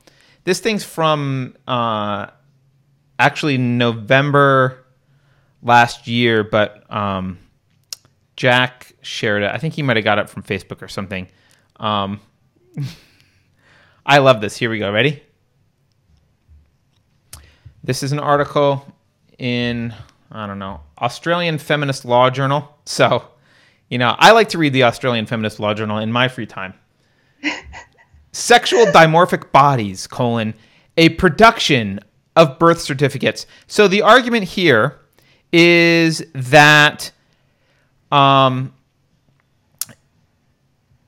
[0.44, 2.28] this thing's from uh,
[3.18, 4.79] actually November
[5.62, 7.38] last year, but um,
[8.36, 9.50] Jack shared it.
[9.50, 11.28] I think he might have got it from Facebook or something.
[11.76, 12.20] Um,
[14.06, 14.56] I love this.
[14.56, 14.90] Here we go.
[14.90, 15.22] Ready?
[17.82, 18.84] This is an article
[19.38, 19.94] in
[20.30, 22.76] I don't know Australian Feminist Law Journal.
[22.84, 23.24] So,
[23.88, 26.74] you know, I like to read the Australian Feminist Law Journal in my free time.
[28.32, 30.54] Sexual dimorphic bodies colon
[30.96, 32.00] a production
[32.36, 33.46] of birth certificates.
[33.66, 34.99] So the argument here
[35.52, 37.10] is that
[38.12, 38.72] um,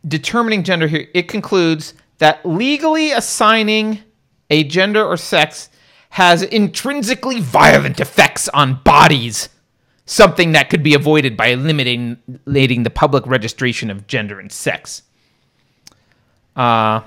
[0.06, 4.00] determining gender here, it concludes that legally assigning
[4.50, 5.70] a gender or sex
[6.10, 9.48] has intrinsically violent effects on bodies,
[10.04, 12.18] something that could be avoided by eliminating
[12.82, 15.02] the public registration of gender and sex.
[16.54, 17.00] Uh,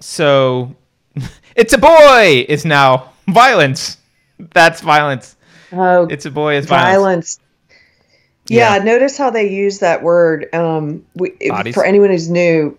[0.00, 0.76] so
[1.56, 3.96] it's a boy is now violence.
[4.38, 5.36] That's violence.
[5.72, 6.94] Oh, It's a boy is violence.
[6.96, 7.40] violence.
[8.48, 8.84] Yeah, Yeah.
[8.84, 10.48] notice how they use that word.
[10.52, 11.74] Um, we, Bodies.
[11.74, 12.76] for anyone who's new,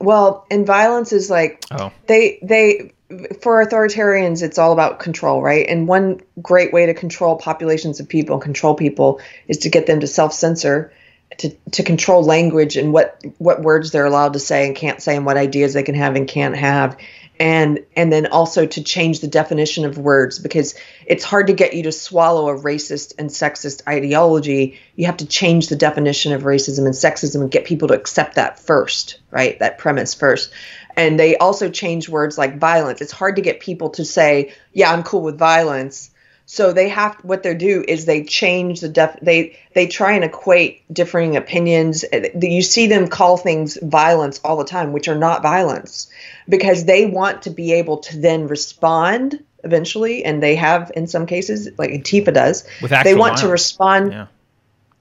[0.00, 2.92] well, and violence is like Oh, they they
[3.40, 8.08] for authoritarians it's all about control right and one great way to control populations of
[8.08, 10.92] people and control people is to get them to self-censor
[11.36, 15.16] to, to control language and what what words they're allowed to say and can't say
[15.16, 16.96] and what ideas they can have and can't have.
[17.38, 20.74] And and then also to change the definition of words because
[21.06, 24.80] it's hard to get you to swallow a racist and sexist ideology.
[24.96, 28.34] You have to change the definition of racism and sexism and get people to accept
[28.36, 29.58] that first right?
[29.58, 30.50] That premise first.
[30.96, 33.02] And they also change words like violence.
[33.02, 36.10] It's hard to get people to say yeah i'm cool with violence
[36.50, 40.24] so they have what they do is they change the def they they try and
[40.24, 42.06] equate differing opinions
[42.40, 46.10] you see them call things violence all the time which are not violence
[46.48, 51.26] because they want to be able to then respond eventually and they have in some
[51.26, 54.26] cases like Antifa does With they actual want to respond yeah.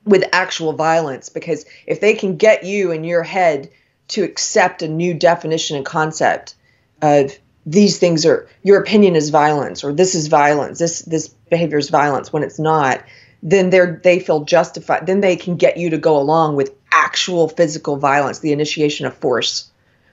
[0.03, 3.69] with actual violence because if they can get you in your head
[4.09, 6.55] to accept a new definition and concept
[7.01, 11.77] of these things are your opinion is violence or this is violence this this behavior
[11.77, 13.03] is violence when it's not
[13.43, 17.47] then they're they feel justified then they can get you to go along with actual
[17.49, 19.69] physical violence the initiation of force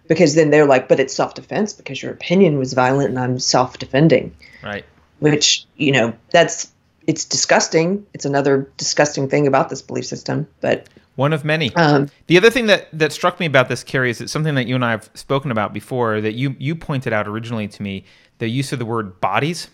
[0.09, 4.35] because then they're like but it's self-defense because your opinion was violent and i'm self-defending
[4.63, 4.85] Right.
[5.21, 6.71] which you know that's
[7.07, 11.75] it's disgusting it's another disgusting thing about this belief system but One of many.
[11.77, 14.67] um The other thing that, that struck me about this, Keri, is it's something that
[14.67, 18.05] you and I have spoken about before that you, you pointed out originally to me
[18.39, 19.69] the use of the word bodies.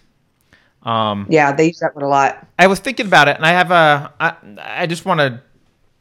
[0.82, 3.50] Um, yeah they use that word a lot I was thinking about it, and I
[3.52, 4.12] have a.
[4.20, 5.42] I, I just want to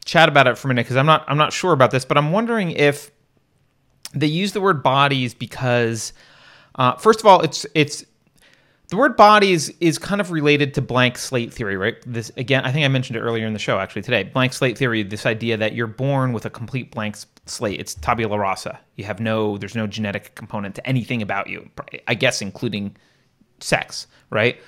[0.04, 1.24] chat about it for a minute because I'm not.
[1.26, 3.10] I'm not sure about this, but I'm wondering if
[4.14, 6.12] they use the word bodies because,
[6.74, 8.04] uh, first of all, it's it's
[8.90, 11.96] the word bodies is kind of related to blank slate theory, right?
[12.06, 14.24] This again, I think I mentioned it earlier in the show actually today.
[14.24, 17.16] Blank slate theory, this idea that you're born with a complete blank
[17.46, 17.80] slate.
[17.80, 18.78] It's tabula rasa.
[18.96, 21.70] You have no, there's no genetic component to anything about you.
[22.06, 22.96] I guess including
[23.60, 24.60] sex, right?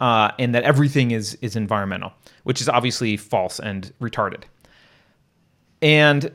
[0.00, 2.12] Uh, and that everything is is environmental,
[2.44, 4.44] which is obviously false and retarded.
[5.82, 6.32] And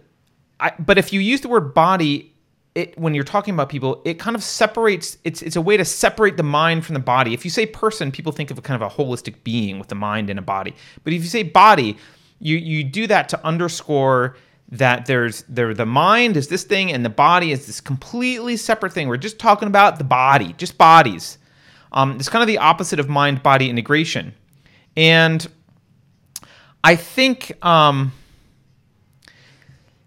[0.59, 2.33] I, but if you use the word body,
[2.75, 5.17] it when you're talking about people, it kind of separates.
[5.23, 7.33] It's it's a way to separate the mind from the body.
[7.33, 9.95] If you say person, people think of a kind of a holistic being with a
[9.95, 10.75] mind and a body.
[11.03, 11.97] But if you say body,
[12.39, 14.35] you you do that to underscore
[14.69, 18.91] that there's there the mind is this thing and the body is this completely separate
[18.91, 19.07] thing.
[19.07, 21.37] We're just talking about the body, just bodies.
[21.93, 24.33] Um, it's kind of the opposite of mind body integration.
[24.95, 25.45] And
[26.83, 28.11] I think um,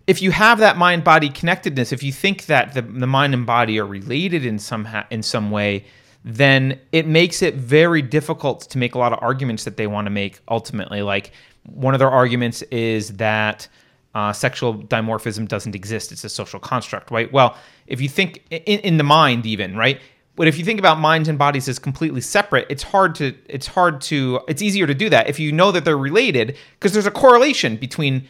[0.07, 3.47] if you have that mind body connectedness, if you think that the, the mind and
[3.47, 5.85] body are related in some ha- in some way,
[6.25, 10.07] then it makes it very difficult to make a lot of arguments that they want
[10.07, 11.03] to make ultimately.
[11.03, 11.33] Like
[11.65, 13.69] one of their arguments is that
[14.15, 17.33] uh, sexual dimorphism doesn't exist; it's a social construct, right?
[17.33, 17.57] Well,
[17.87, 20.01] if you think in, in the mind, even right,
[20.37, 23.67] but if you think about minds and bodies as completely separate, it's hard to it's
[23.67, 27.07] hard to it's easier to do that if you know that they're related because there's
[27.07, 28.29] a correlation between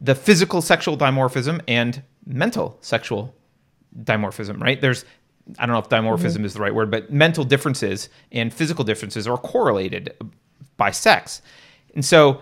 [0.00, 3.34] the physical sexual dimorphism and mental sexual
[3.96, 4.80] dimorphism, right?
[4.80, 5.04] There's
[5.58, 6.44] I don't know if dimorphism mm-hmm.
[6.44, 10.14] is the right word, but mental differences and physical differences are correlated
[10.76, 11.40] by sex.
[11.94, 12.40] And so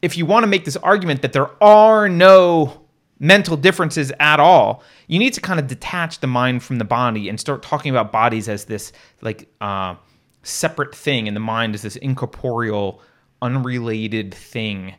[0.00, 2.85] if you want to make this argument that there are no
[3.18, 4.82] mental differences at all.
[5.06, 8.12] You need to kind of detach the mind from the body and start talking about
[8.12, 8.92] bodies as this
[9.22, 9.94] like uh,
[10.42, 13.00] separate thing, and the mind is this incorporeal,
[13.42, 14.94] unrelated thing.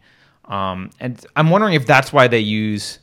[0.45, 2.99] Um, and I'm wondering if that's why they use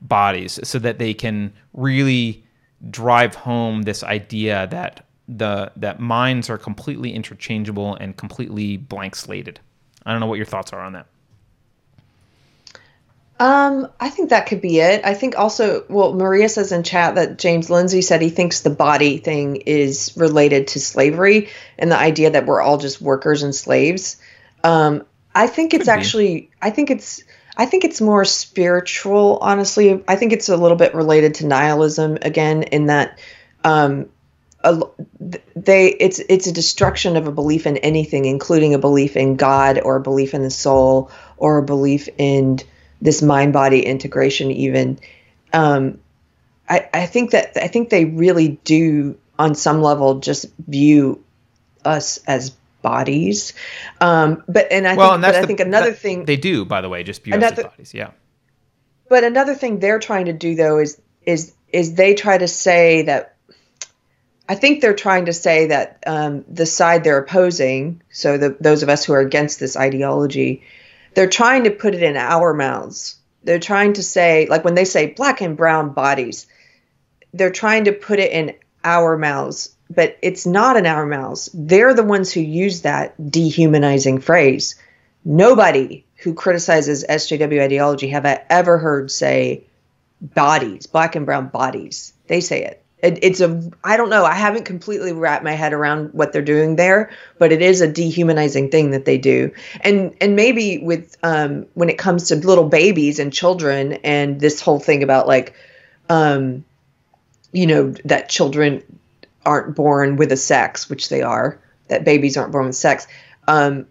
[0.00, 2.44] bodies so that they can really
[2.90, 9.58] drive home this idea that the that minds are completely interchangeable and completely blank slated.
[10.04, 11.06] I don't know what your thoughts are on that.
[13.38, 15.04] Um, I think that could be it.
[15.04, 18.70] I think also, well, Maria says in chat that James Lindsay said he thinks the
[18.70, 23.54] body thing is related to slavery and the idea that we're all just workers and
[23.54, 24.16] slaves.
[24.64, 27.22] Um, I think it's actually, I think it's,
[27.58, 30.02] I think it's more spiritual, honestly.
[30.08, 33.18] I think it's a little bit related to nihilism again, in that,
[33.64, 34.08] um,
[34.64, 34.80] a,
[35.54, 39.80] they it's it's a destruction of a belief in anything, including a belief in God
[39.82, 42.58] or a belief in the soul or a belief in
[43.00, 44.98] this mind body integration even
[45.52, 45.98] um,
[46.68, 51.22] I, I think that I think they really do on some level just view
[51.84, 52.50] us as
[52.82, 53.52] bodies.
[54.00, 56.64] Um, but and I well, think and that's the, I think another thing they do
[56.64, 58.10] by the way just view another, us as bodies yeah.
[59.08, 63.02] But another thing they're trying to do though is is is they try to say
[63.02, 63.36] that
[64.48, 68.84] I think they're trying to say that um, the side they're opposing, so the, those
[68.84, 70.62] of us who are against this ideology,
[71.16, 73.16] they're trying to put it in our mouths.
[73.42, 76.46] They're trying to say, like when they say black and brown bodies,
[77.32, 78.54] they're trying to put it in
[78.84, 81.48] our mouths, but it's not in our mouths.
[81.54, 84.74] They're the ones who use that dehumanizing phrase.
[85.24, 89.64] Nobody who criticizes SJW ideology have I ever heard say
[90.20, 92.12] bodies, black and brown bodies.
[92.26, 92.84] They say it.
[93.06, 94.24] It, it's a I don't know.
[94.24, 97.90] I haven't completely wrapped my head around what they're doing there, but it is a
[97.90, 99.52] dehumanizing thing that they do.
[99.80, 104.60] And and maybe with um, when it comes to little babies and children and this
[104.60, 105.54] whole thing about like
[106.08, 106.64] um,
[107.52, 108.82] you know that children
[109.44, 111.60] aren't born with a sex, which they are.
[111.88, 113.06] That babies aren't born with sex.
[113.46, 113.86] Um,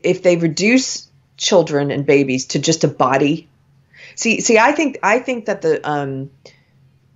[0.00, 3.48] if they reduce children and babies to just a body,
[4.14, 6.30] see see I think I think that the um,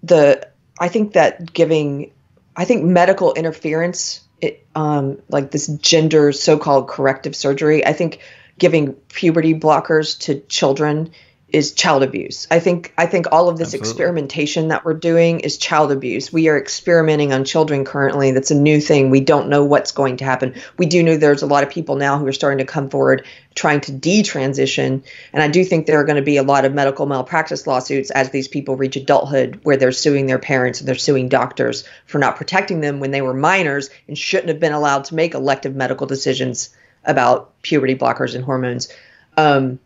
[0.02, 0.48] the
[0.80, 2.12] I think that giving,
[2.56, 8.20] I think medical interference, it, um, like this gender so-called corrective surgery, I think
[8.58, 11.12] giving puberty blockers to children
[11.50, 12.46] is child abuse.
[12.50, 13.88] I think I think all of this Absolutely.
[13.88, 16.30] experimentation that we're doing is child abuse.
[16.30, 18.32] We are experimenting on children currently.
[18.32, 19.08] That's a new thing.
[19.08, 20.54] We don't know what's going to happen.
[20.76, 23.24] We do know there's a lot of people now who are starting to come forward
[23.54, 26.74] trying to detransition, and I do think there are going to be a lot of
[26.74, 30.94] medical malpractice lawsuits as these people reach adulthood where they're suing their parents and they're
[30.94, 35.04] suing doctors for not protecting them when they were minors and shouldn't have been allowed
[35.04, 36.70] to make elective medical decisions
[37.04, 38.92] about puberty blockers and hormones.
[39.36, 39.78] Um,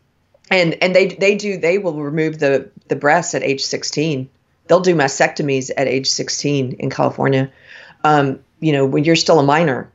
[0.50, 4.28] and and they they do they will remove the the breasts at age 16
[4.66, 7.50] they'll do mastectomies at age 16 in california.
[8.04, 9.90] Um, you know when you're still a minor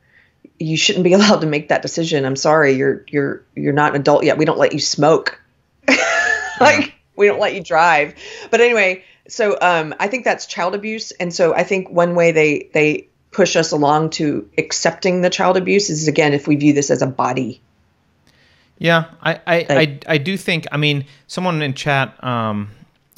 [0.59, 2.25] you shouldn't be allowed to make that decision.
[2.25, 4.37] I'm sorry you're you're you're not an adult yet.
[4.37, 5.41] We don't let you smoke.
[6.59, 8.15] Like we don't let you drive.
[8.49, 11.11] But anyway so um, i think that's child abuse.
[11.11, 15.57] And so i think one way they they push us along to accepting the child
[15.57, 17.61] abuse is again if we view this as a body
[18.77, 20.67] yeah, I I, I, I do think.
[20.71, 22.69] I mean, someone in chat, um,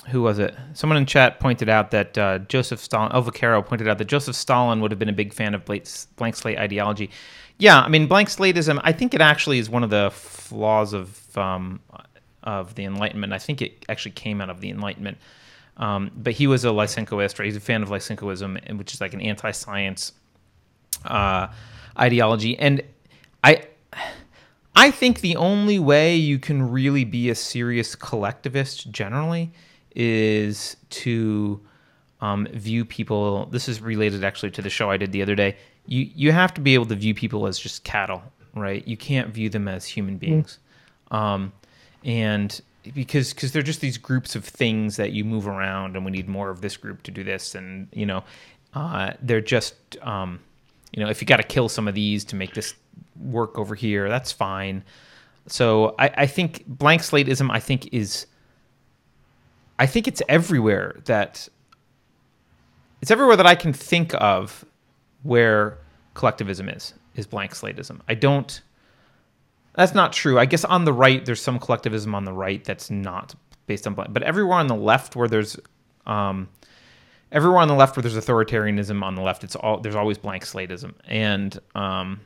[0.10, 0.55] who was it?
[0.74, 4.36] Someone in chat pointed out that uh, Joseph Stalin, El Vaquero pointed out that Joseph
[4.36, 7.10] Stalin would have been a big fan of blank slate ideology.
[7.57, 8.80] Yeah, I mean, blank slateism.
[8.84, 11.82] I think it actually is one of the flaws of um,
[12.43, 13.34] of the Enlightenment.
[13.34, 15.18] I think it actually came out of the Enlightenment.
[15.78, 17.45] Um, but he was a Lysenkoist, right?
[17.45, 20.12] He's a fan of Lysenkoism, which is like an anti-science
[21.05, 21.47] uh,
[21.97, 22.57] ideology.
[22.60, 22.82] And
[23.43, 23.64] I
[24.80, 29.51] I think the only way you can really be a serious collectivist generally
[29.93, 31.59] is to
[32.21, 33.47] um, view people.
[33.47, 35.57] This is related actually to the show I did the other day.
[35.86, 38.23] You you have to be able to view people as just cattle,
[38.55, 38.88] right?
[38.88, 40.59] You can't view them as human beings,
[41.11, 41.51] um,
[42.05, 42.61] and
[42.93, 46.30] because because they're just these groups of things that you move around, and we need
[46.30, 48.23] more of this group to do this, and you know,
[48.73, 50.39] uh, they're just um,
[50.93, 52.75] you know, if you got to kill some of these to make this
[53.20, 54.84] work over here, that's fine.
[55.47, 58.28] So I, I think blank slateism, I think is,
[59.78, 61.47] I think it's everywhere that
[63.01, 64.65] it's everywhere that I can think of
[65.24, 65.78] where
[66.13, 68.01] collectivism is is blank slateism.
[68.07, 68.61] I don't.
[69.76, 70.38] That's not true.
[70.38, 73.36] I guess on the right, there's some collectivism on the right that's not
[73.67, 75.57] based on blank, but everywhere on the left where there's,
[76.05, 76.49] um,
[77.32, 80.43] everywhere on the left where there's authoritarianism on the left, it's all there's always blank
[80.43, 82.20] slateism, and um,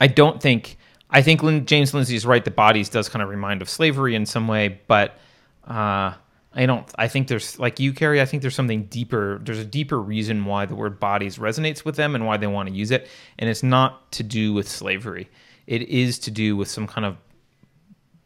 [0.00, 0.76] I don't think
[1.14, 2.44] I think Lin, James Lindsay is right.
[2.44, 5.16] The bodies does kind of remind of slavery in some way, but
[5.64, 6.14] uh,
[6.52, 6.90] I don't.
[6.98, 8.20] I think there's like you, Keri.
[8.20, 9.40] I think there's something deeper.
[9.44, 12.68] There's a deeper reason why the word bodies resonates with them and why they want
[12.68, 15.30] to use it, and it's not to do with slavery.
[15.68, 17.16] It is to do with some kind of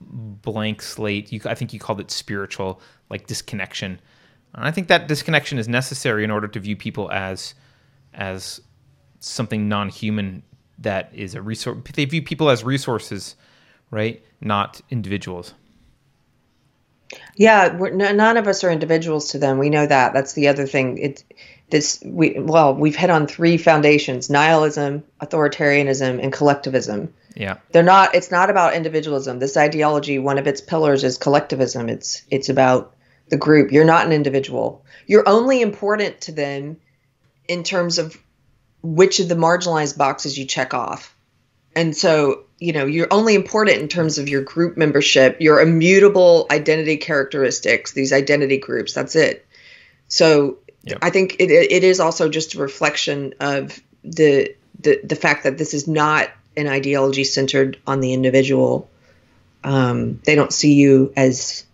[0.00, 1.30] blank slate.
[1.30, 4.00] You, I think you called it spiritual, like disconnection.
[4.54, 7.54] And I think that disconnection is necessary in order to view people as
[8.14, 8.62] as
[9.20, 10.42] something non-human
[10.78, 11.78] that is a resource.
[11.94, 13.36] They view people as resources,
[13.90, 14.22] right?
[14.40, 15.54] Not individuals.
[17.36, 19.58] Yeah, we're, none of us are individuals to them.
[19.58, 20.12] We know that.
[20.12, 20.98] That's the other thing.
[20.98, 21.24] It
[21.70, 27.14] this we well we've hit on three foundations: nihilism, authoritarianism, and collectivism.
[27.34, 28.14] Yeah, they're not.
[28.14, 29.38] It's not about individualism.
[29.38, 31.88] This ideology, one of its pillars is collectivism.
[31.88, 32.94] It's it's about
[33.28, 33.72] the group.
[33.72, 34.84] You're not an individual.
[35.06, 36.78] You're only important to them
[37.46, 38.16] in terms of
[38.82, 41.14] which of the marginalized boxes you check off.
[41.74, 46.46] And so, you know, you're only important in terms of your group membership, your immutable
[46.50, 48.94] identity characteristics, these identity groups.
[48.94, 49.46] That's it.
[50.08, 50.98] So yep.
[51.02, 55.58] I think it, it is also just a reflection of the, the, the fact that
[55.58, 58.90] this is not an ideology centered on the individual.
[59.62, 61.64] Um, they don't see you as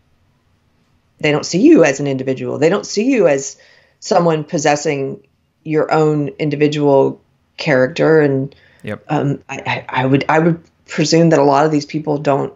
[1.21, 2.59] they don't see you as an individual.
[2.59, 3.57] They don't see you as
[4.01, 5.27] someone possessing
[5.65, 7.21] your own individual
[7.57, 8.21] character.
[8.21, 9.05] And yep.
[9.09, 12.53] um, I, I, would I would presume that a lot of these people don't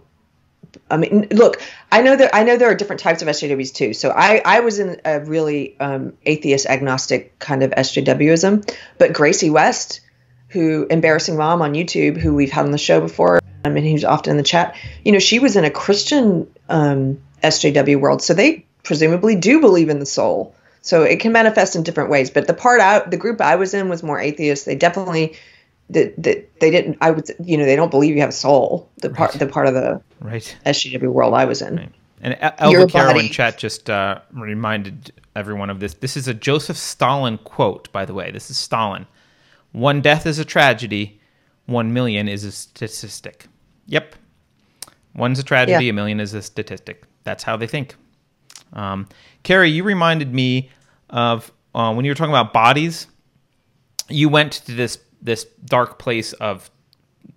[0.90, 3.94] I mean look I know that I know there are different types of SJWs too.
[3.94, 9.50] So I, I was in a really um, atheist agnostic kind of SJWism but Gracie
[9.50, 10.00] West
[10.48, 14.04] who embarrassing mom on YouTube who we've had on the show before I mean he's
[14.04, 18.22] often in the chat you know she was in a Christian um, SJW world.
[18.22, 22.30] So they presumably do believe in the soul so it can manifest in different ways.
[22.30, 24.66] But the part out, the group I was in was more atheist.
[24.66, 25.36] They definitely,
[25.90, 26.98] that they, they didn't.
[27.00, 28.88] I would, you know, they don't believe you have a soul.
[28.98, 29.40] The part, right.
[29.40, 31.76] the part of the right SJW world I was in.
[31.76, 31.92] Right.
[32.20, 35.94] And Elva Caro in chat just uh, reminded everyone of this.
[35.94, 38.30] This is a Joseph Stalin quote, by the way.
[38.30, 39.06] This is Stalin.
[39.72, 41.20] One death is a tragedy.
[41.66, 43.46] One million is a statistic.
[43.86, 44.16] Yep.
[45.14, 45.84] One's a tragedy.
[45.84, 45.90] Yeah.
[45.90, 47.04] A million is a statistic.
[47.24, 47.94] That's how they think.
[48.72, 49.08] Um,
[49.42, 50.70] Keri, you reminded me
[51.10, 53.06] of uh, when you were talking about bodies.
[54.08, 56.70] You went to this this dark place of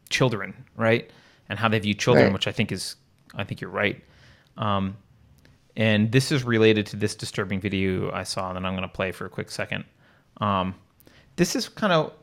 [0.09, 1.09] children, right?
[1.49, 2.33] And how they view children, right.
[2.33, 2.95] which I think is,
[3.35, 4.01] I think you're right.
[4.57, 4.97] Um,
[5.75, 9.11] and this is related to this disturbing video I saw that I'm going to play
[9.11, 9.85] for a quick second.
[10.37, 10.75] Um,
[11.37, 12.13] this is kind of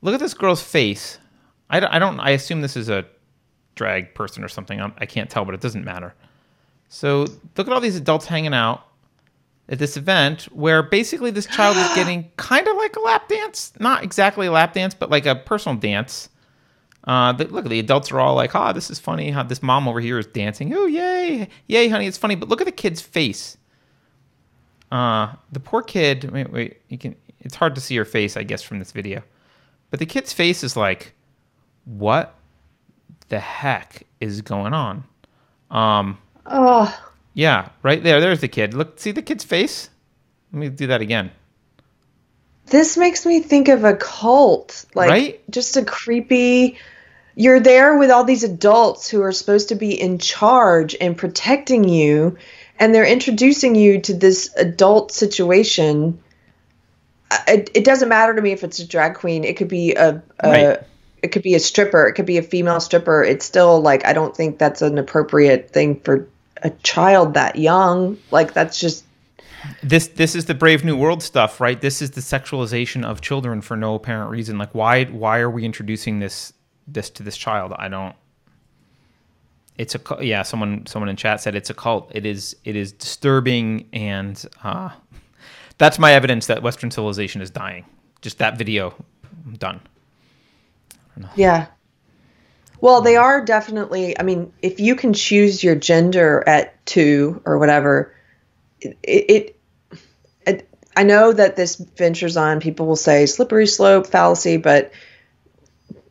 [0.00, 1.18] look at this girl's face.
[1.70, 2.18] I, I don't.
[2.20, 3.04] I assume this is a
[3.74, 4.80] drag person or something.
[4.80, 6.14] I'm, I can not tell, but it doesn't matter.
[6.88, 8.87] So look at all these adults hanging out
[9.68, 13.72] at this event where basically this child is getting kind of like a lap dance,
[13.78, 16.28] not exactly a lap dance, but like a personal dance.
[17.04, 19.62] Uh, the, look, the adults are all like, "Ah, oh, this is funny." How this
[19.62, 20.74] mom over here is dancing.
[20.74, 22.34] Oh, yay, yay, honey, it's funny.
[22.34, 23.56] But look at the kid's face.
[24.90, 26.30] Uh, the poor kid.
[26.30, 26.80] Wait, wait.
[26.88, 27.16] You can.
[27.40, 29.22] It's hard to see her face, I guess, from this video.
[29.90, 31.14] But the kid's face is like,
[31.84, 32.34] "What
[33.28, 35.04] the heck is going on?"
[35.70, 36.18] Um,
[36.50, 37.07] Oh.
[37.38, 38.20] Yeah, right there.
[38.20, 38.74] There's the kid.
[38.74, 39.90] Look, see the kid's face?
[40.52, 41.30] Let me do that again.
[42.66, 44.84] This makes me think of a cult.
[44.92, 45.50] Like right?
[45.50, 46.78] just a creepy
[47.36, 51.88] you're there with all these adults who are supposed to be in charge and protecting
[51.88, 52.36] you
[52.80, 56.20] and they're introducing you to this adult situation
[57.30, 59.94] uh, it, it doesn't matter to me if it's a drag queen it could be
[59.94, 60.80] a, a right.
[61.22, 64.12] it could be a stripper it could be a female stripper it's still like i
[64.12, 66.28] don't think that's an appropriate thing for
[66.62, 68.18] a child that young.
[68.30, 69.04] Like that's just
[69.82, 73.60] this this is the brave new world stuff right this is the sexualization of children
[73.60, 76.52] for no apparent reason like why why are we introducing this
[76.86, 78.14] this to this child i don't
[79.78, 82.92] it's a yeah someone someone in chat said it's a cult it is it is
[82.92, 84.90] disturbing and uh
[85.78, 87.84] That's my evidence that Western civilization is dying.
[88.22, 88.94] Just that video,
[89.46, 89.80] i'm done.
[91.36, 91.66] Yeah.
[92.80, 94.18] Well, they are definitely.
[94.18, 98.14] I mean, if you can choose your gender at two or whatever,
[98.80, 98.96] it.
[99.02, 99.60] it,
[100.46, 102.60] it I know that this ventures on.
[102.60, 104.90] People will say slippery slope fallacy, but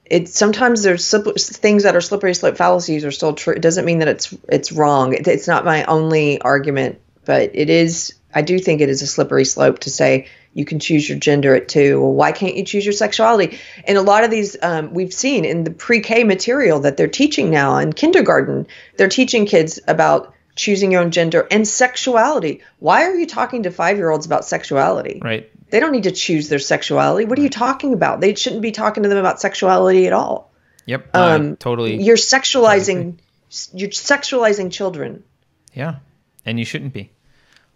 [0.05, 1.09] it sometimes there's
[1.57, 3.53] things that are slippery slope fallacies are still true.
[3.53, 5.13] It doesn't mean that it's it's wrong.
[5.13, 8.13] It, it's not my only argument, but it is.
[8.33, 10.27] I do think it is a slippery slope to say
[10.57, 12.01] you can choose your gender at two.
[12.01, 13.59] Well, why can't you choose your sexuality?
[13.85, 17.51] And a lot of these um, we've seen in the pre-K material that they're teaching
[17.51, 18.65] now in kindergarten.
[18.97, 22.63] They're teaching kids about choosing your own gender and sexuality.
[22.79, 25.21] Why are you talking to five-year-olds about sexuality?
[25.23, 25.47] Right.
[25.69, 27.25] They don't need to choose their sexuality.
[27.25, 28.19] What are you talking about?
[28.19, 30.51] They shouldn't be talking to them about sexuality at all.
[30.87, 31.15] Yep.
[31.15, 32.01] Um, totally.
[32.01, 33.19] You're sexualizing.
[33.73, 35.23] You're sexualizing children.
[35.75, 35.97] Yeah,
[36.45, 37.11] and you shouldn't be.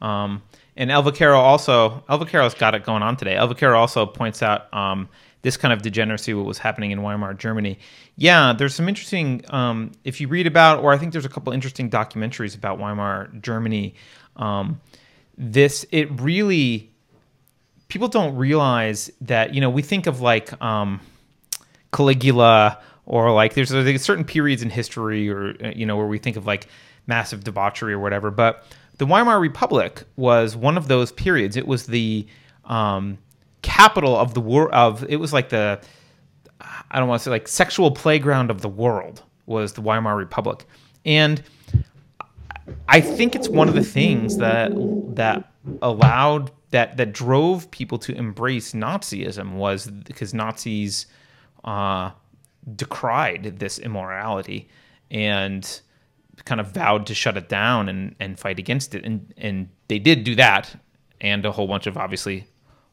[0.02, 0.42] Um,
[0.82, 3.36] and Elva Carroll also, Elva Carroll's got it going on today.
[3.36, 5.08] Elva Carroll also points out um,
[5.44, 7.78] this kind of degeneracy, what was happening in Weimar Germany.
[8.16, 11.54] Yeah, there's some interesting, um, if you read about, or I think there's a couple
[11.54, 13.94] interesting documentaries about Weimar Germany.
[14.38, 14.82] Um,
[15.38, 16.90] this, it really,
[17.88, 21.00] people don't realize that, you know, we think of like um,
[21.94, 26.38] Caligula or like there's, there's certain periods in history or, you know, where we think
[26.38, 26.66] of like
[27.06, 28.66] massive debauchery or whatever, but
[28.98, 31.58] the Weimar Republic was one of those periods.
[31.58, 32.28] It was the
[32.66, 33.18] um,
[33.62, 34.74] capital of the world.
[34.74, 35.82] Of it was like the
[36.90, 40.66] I don't want to say like sexual playground of the world was the Weimar Republic,
[41.06, 41.42] and
[42.88, 44.72] I think it's one of the things that
[45.16, 51.06] that allowed that that drove people to embrace Nazism was because Nazis
[51.64, 52.12] uh,
[52.76, 54.70] decried this immorality
[55.10, 55.82] and
[56.46, 59.06] kind of vowed to shut it down and, and fight against it.
[59.06, 60.76] And, and they did do that
[61.20, 62.46] and a whole bunch of obviously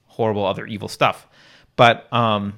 [0.06, 1.26] horrible other evil stuff.
[1.76, 2.54] But um,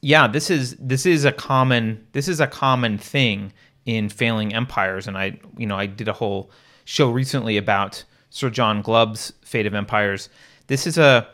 [0.00, 3.52] yeah, this is this is a common this is a common thing
[3.84, 5.06] in failing empires.
[5.06, 6.50] And I you know I did a whole
[6.84, 10.28] show recently about Sir John Glubb's Fate of Empires.
[10.66, 11.28] This is a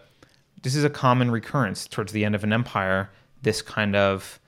[0.63, 3.11] this is a common recurrence towards the end of an empire.
[3.43, 4.41] This kind of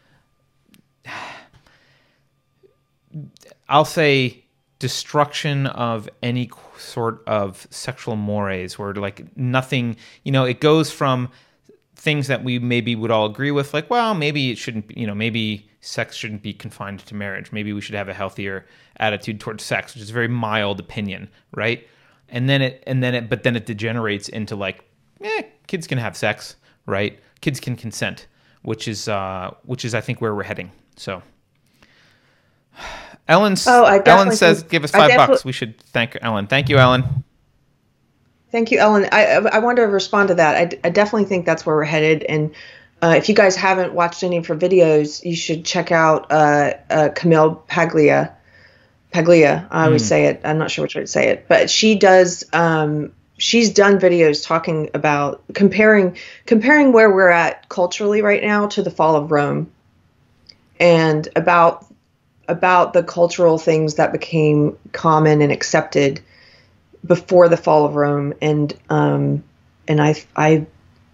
[3.68, 4.44] I'll say
[4.78, 11.30] destruction of any sort of sexual mores where like nothing you know it goes from
[11.94, 15.14] things that we maybe would all agree with like well maybe it shouldn't you know
[15.14, 17.52] maybe sex shouldn't be confined to marriage.
[17.52, 18.66] Maybe we should have a healthier
[18.98, 21.86] attitude towards sex which is a very mild opinion right?
[22.28, 24.84] And then it and then it but then it degenerates into like
[25.22, 26.56] eh, kids can have sex
[26.86, 27.18] right?
[27.40, 28.26] Kids can consent
[28.62, 30.72] which is uh which is i think where we're heading.
[30.96, 31.22] So
[33.28, 36.46] Ellen, oh, Ellen says, think, "Give us five bucks." We should thank Ellen.
[36.46, 37.24] Thank you, Ellen.
[38.52, 39.08] Thank you, Ellen.
[39.10, 40.56] I I want to respond to that.
[40.56, 42.22] I, I definitely think that's where we're headed.
[42.22, 42.54] And
[43.02, 46.74] uh, if you guys haven't watched any of her videos, you should check out uh,
[46.88, 48.32] uh, Camille Paglia.
[49.12, 50.08] Paglia, I always mm.
[50.08, 50.40] say it.
[50.44, 52.44] I'm not sure which way to say it, but she does.
[52.52, 56.16] Um, she's done videos talking about comparing
[56.46, 59.70] comparing where we're at culturally right now to the fall of Rome,
[60.78, 61.85] and about
[62.48, 66.20] about the cultural things that became common and accepted
[67.04, 69.44] before the fall of Rome, and um,
[69.88, 70.66] and I I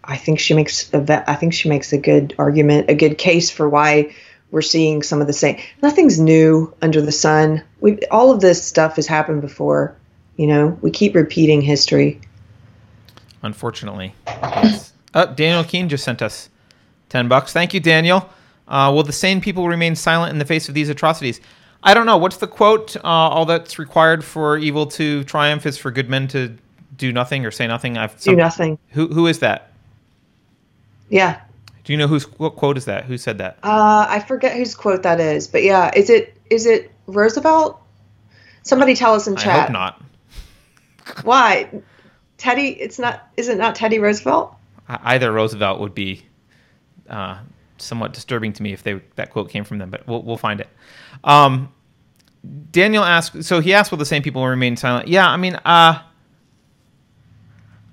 [0.05, 3.51] I think she makes a I think she makes a good argument, a good case
[3.51, 4.15] for why
[4.51, 5.61] we're seeing some of the same.
[5.83, 7.63] Nothing's new under the sun.
[7.81, 9.97] We all of this stuff has happened before.
[10.37, 12.21] You know, we keep repeating history.
[13.43, 14.93] Unfortunately, yes.
[15.15, 16.49] Oh, Daniel Keene just sent us
[17.09, 17.53] ten bucks.
[17.53, 18.29] Thank you, Daniel.
[18.69, 21.41] Uh, will the sane people remain silent in the face of these atrocities?
[21.83, 22.17] I don't know.
[22.17, 22.97] What's the quote?
[22.97, 26.57] Uh, all that's required for evil to triumph is for good men to
[26.97, 27.99] do nothing or say nothing.
[27.99, 28.79] I've some, do nothing.
[28.91, 29.73] Who who is that?
[31.09, 31.41] Yeah.
[31.85, 33.05] Do you know whose what quote is that?
[33.05, 33.59] Who said that?
[33.63, 37.81] Uh, I forget whose quote that is, but yeah, is it is it Roosevelt?
[38.63, 39.57] Somebody tell us in chat.
[39.57, 40.03] I hope not.
[41.25, 41.69] Why?
[42.39, 42.69] Teddy?
[42.69, 43.29] It's not.
[43.37, 44.55] Is it not Teddy Roosevelt?
[44.89, 46.23] Either Roosevelt would be
[47.09, 47.39] uh,
[47.83, 50.61] somewhat disturbing to me if they that quote came from them, but we'll we'll find
[50.61, 50.69] it.
[51.25, 51.73] Um,
[52.71, 56.03] Daniel asked, so he asked, "Will the same people remain silent?" Yeah, I mean, uh,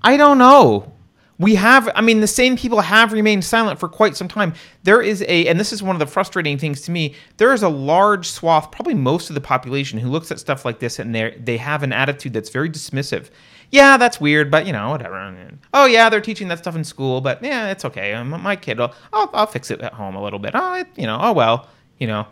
[0.02, 0.94] I don't know.
[1.38, 4.54] We have, I mean, the same people have remained silent for quite some time.
[4.84, 7.16] There is a, and this is one of the frustrating things to me.
[7.38, 10.80] There is a large swath, probably most of the population, who looks at stuff like
[10.80, 13.30] this and they they have an attitude that's very dismissive
[13.72, 15.50] yeah, that's weird, but you know, whatever.
[15.74, 18.22] Oh yeah, they're teaching that stuff in school, but yeah, it's okay.
[18.24, 20.52] My kid, will, I'll, I'll fix it at home a little bit.
[20.56, 21.68] Oh, it, you know, oh well,
[22.00, 22.26] you know,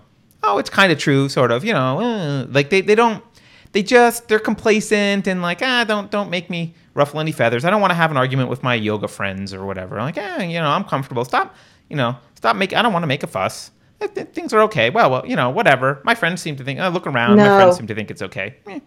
[0.44, 1.64] oh, it's kind of true, sort of.
[1.64, 3.24] You know, uh, like they, they don't
[3.72, 7.66] they just they're complacent and like ah don't don't make me ruffle any feathers.
[7.66, 10.00] I don't want to have an argument with my yoga friends or whatever.
[10.00, 11.26] I'm like ah you know I'm comfortable.
[11.26, 11.56] Stop
[11.90, 12.78] you know stop making.
[12.78, 13.72] I don't want to make a fuss.
[14.00, 14.92] Things are okay.
[14.92, 16.02] Well, well, you know, whatever.
[16.04, 16.80] My friends seem to think.
[16.80, 17.38] Oh, look around.
[17.38, 18.56] My friends seem to think it's okay.
[18.68, 18.80] Eh,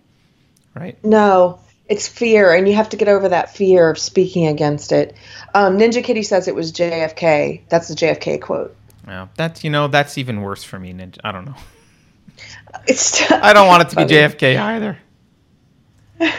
[0.76, 1.04] right.
[1.04, 1.58] No,
[1.90, 5.14] it's fear, and you have to get over that fear of speaking against it.
[5.54, 7.62] Um, Ninja Kitty says it was JFK.
[7.68, 8.74] That's the JFK quote.
[9.06, 10.94] Yeah, that's you know that's even worse for me.
[10.94, 11.18] Ninja.
[11.22, 11.56] I don't know.
[12.86, 14.98] It's I don't want it to be JFK either.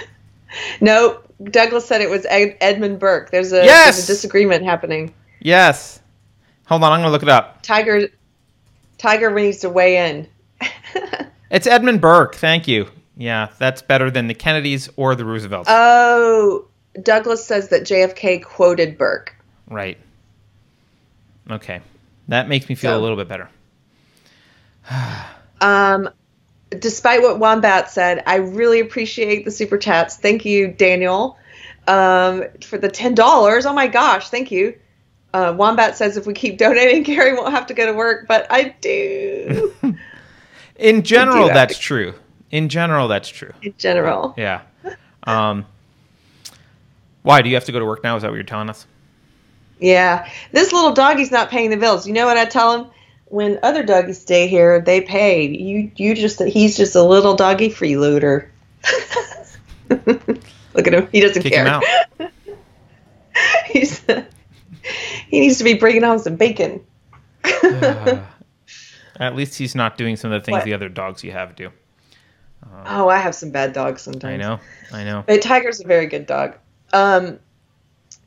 [0.82, 3.32] No, Douglas said it was Ed- Edmund Burke.
[3.32, 3.96] There's a, Yes!
[3.96, 5.14] there's a disagreement happening.
[5.40, 6.02] Yes.
[6.68, 7.62] Hold on, I'm gonna look it up.
[7.62, 8.10] Tiger,
[8.98, 10.28] Tiger needs to weigh in.
[11.50, 12.36] It's Edmund Burke.
[12.36, 12.90] Thank you.
[13.22, 15.70] Yeah, that's better than the Kennedys or the Roosevelts.
[15.70, 16.66] oh,
[17.04, 19.36] Douglas says that JFK quoted Burke.
[19.70, 19.98] right.
[21.50, 21.82] Okay.
[22.30, 23.50] That makes me feel So- a little bit better.
[25.62, 26.10] Um,
[26.80, 30.16] despite what Wombat said, I really appreciate the super chats.
[30.18, 31.38] Thank you, Daniel,
[31.88, 33.68] um, for the ten dollars.
[33.68, 34.76] Oh my gosh, thank you.
[35.36, 38.48] Uh, Wombat says if we keep donating, Keri won't have to go to work, but
[38.50, 39.72] I do
[40.78, 42.14] In general, have that's to- true.
[42.52, 43.54] In general, that's true.
[43.62, 44.34] in general.
[44.38, 44.62] Yeah.
[45.24, 45.66] Um,
[47.24, 48.16] why do you have to go to work now?
[48.16, 48.86] Is that what you're telling us?
[49.80, 52.06] Yeah, this little doggy's not paying the bills.
[52.08, 52.92] You know what I tell him?
[53.26, 55.48] When other doggies stay here, they pay.
[55.48, 58.50] You, you just he's just a little doggy freeloader.
[59.90, 61.66] Look at him; he doesn't Kick care.
[61.66, 61.84] him out.
[63.66, 64.00] He's
[65.30, 66.86] he needs to be bringing home some bacon.
[67.44, 70.66] At least he's not doing some of the things What?
[70.66, 71.72] the other dogs you have do.
[72.86, 74.34] Oh, I have some bad dogs sometimes.
[74.34, 74.60] I know.
[74.92, 75.24] I know.
[75.26, 76.56] But Tiger's a very good dog.
[76.94, 77.40] Um,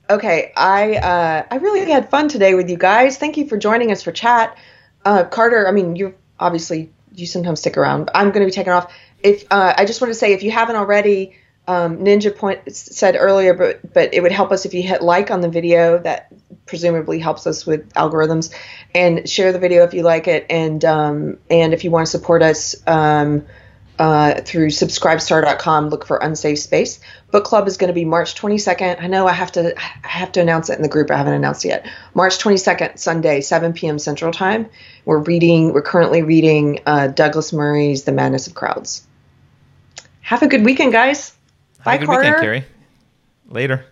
[0.09, 3.19] okay, I uh, I really had fun today with you guys.
[3.19, 4.57] Thank you for joining us for chat.
[5.05, 8.11] Uh, Carter, I mean, you obviously you sometimes stick around.
[8.15, 8.93] I'm going to be taking off.
[9.23, 11.37] If uh, I just want to say, if you haven't already,
[11.67, 15.31] um, Ninja Point said earlier, but but it would help us if you hit like
[15.31, 15.99] on the video.
[15.99, 16.33] That
[16.67, 18.55] presumably helps us with algorithms,
[18.95, 22.11] and share the video if you like it, and um, and if you want to
[22.11, 22.77] support us.
[22.87, 23.47] Um,
[23.99, 27.01] uh, through subscribestar.com look for unsafe space
[27.31, 30.33] book club is going to be march 22nd i know i have to i have
[30.33, 33.73] to announce it in the group i haven't announced it yet march 22nd sunday 7
[33.73, 34.69] p.m central time
[35.05, 39.07] we're reading we're currently reading uh, douglas murray's the madness of crowds
[40.23, 41.35] have a good weekend guys
[41.85, 42.65] bye Have a good carter weekend, Keri.
[43.49, 43.85] Later.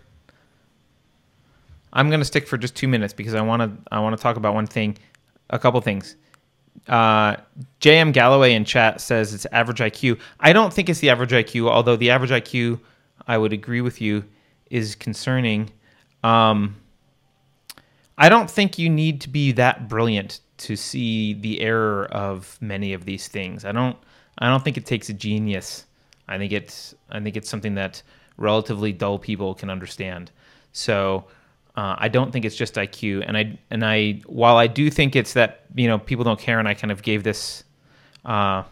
[1.93, 3.91] I'm gonna stick for just two minutes because I want to.
[3.91, 4.97] I want to talk about one thing,
[5.49, 6.15] a couple things.
[6.87, 7.37] Uh,
[7.79, 10.19] JM Galloway in chat says it's average IQ.
[10.39, 12.79] I don't think it's the average IQ, although the average IQ,
[13.27, 14.25] I would agree with you,
[14.69, 15.69] is concerning.
[16.23, 16.75] Um,
[18.17, 22.93] I don't think you need to be that brilliant to see the error of many
[22.93, 23.65] of these things.
[23.65, 23.97] I don't.
[24.39, 25.85] I don't think it takes a genius.
[26.27, 26.95] I think it's.
[27.09, 28.01] I think it's something that
[28.37, 30.31] relatively dull people can understand.
[30.71, 31.25] So
[31.75, 33.23] uh, I don't think it's just IQ.
[33.27, 36.59] And I and I while I do think it's that you know people don't care,
[36.59, 37.63] and I kind of gave this.
[38.25, 38.63] Uh,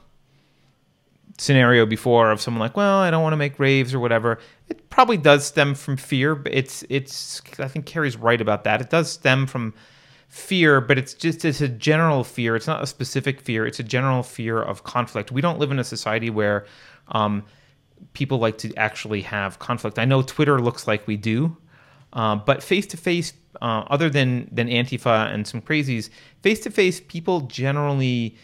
[1.37, 4.37] scenario before of someone like, well, I don't want to make raves or whatever.
[4.69, 8.79] It probably does stem from fear, but it's it's I think Keri's right about that.
[8.79, 9.73] It does stem from
[10.29, 12.55] fear, but it's just it's a general fear.
[12.55, 13.65] It's not a specific fear.
[13.65, 15.31] It's a general fear of conflict.
[15.31, 16.65] We don't live in a society where
[17.09, 17.43] um,
[18.13, 19.99] people like to actually have conflict.
[19.99, 21.57] I know Twitter looks like we do,
[22.13, 26.09] uh, but face to face, other than than Antifa and some crazies,
[26.41, 28.35] face to face, people generally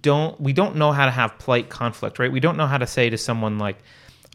[0.00, 0.40] don't.
[0.40, 2.32] We don't know how to have polite conflict, right?
[2.32, 3.78] We don't know how to say to someone like,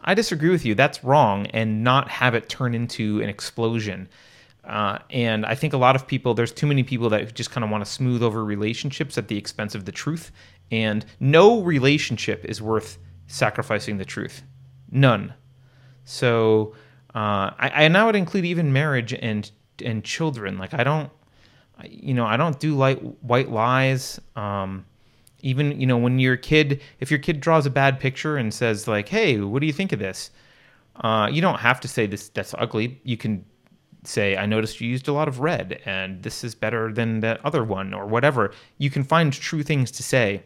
[0.02, 0.76] "I disagree with you.
[0.76, 4.07] That's wrong," and not have it turn into an explosion.
[4.64, 7.64] Uh, and I think a lot of people, there's too many people that just kind
[7.64, 10.32] of want to smooth over relationships at the expense of the truth.
[10.72, 14.44] And no relationship is worth sacrificing the truth.
[14.91, 15.34] None.
[16.03, 16.76] So,
[17.15, 19.49] uh, I, and I would include even marriage and
[19.84, 20.57] and children.
[20.57, 21.10] Like I don't,
[21.84, 24.19] you know, I don't do light white lies.
[24.36, 24.86] Um,
[25.41, 28.88] even you know when your kid, if your kid draws a bad picture and says
[28.88, 30.31] like, "Hey, what do you think of this?"
[30.98, 32.30] Uh, you don't have to say this.
[32.30, 32.99] That's ugly.
[33.03, 33.45] You can
[34.03, 37.44] say, "I noticed you used a lot of red, and this is better than that
[37.44, 38.52] other one," or whatever.
[38.77, 40.44] You can find true things to say.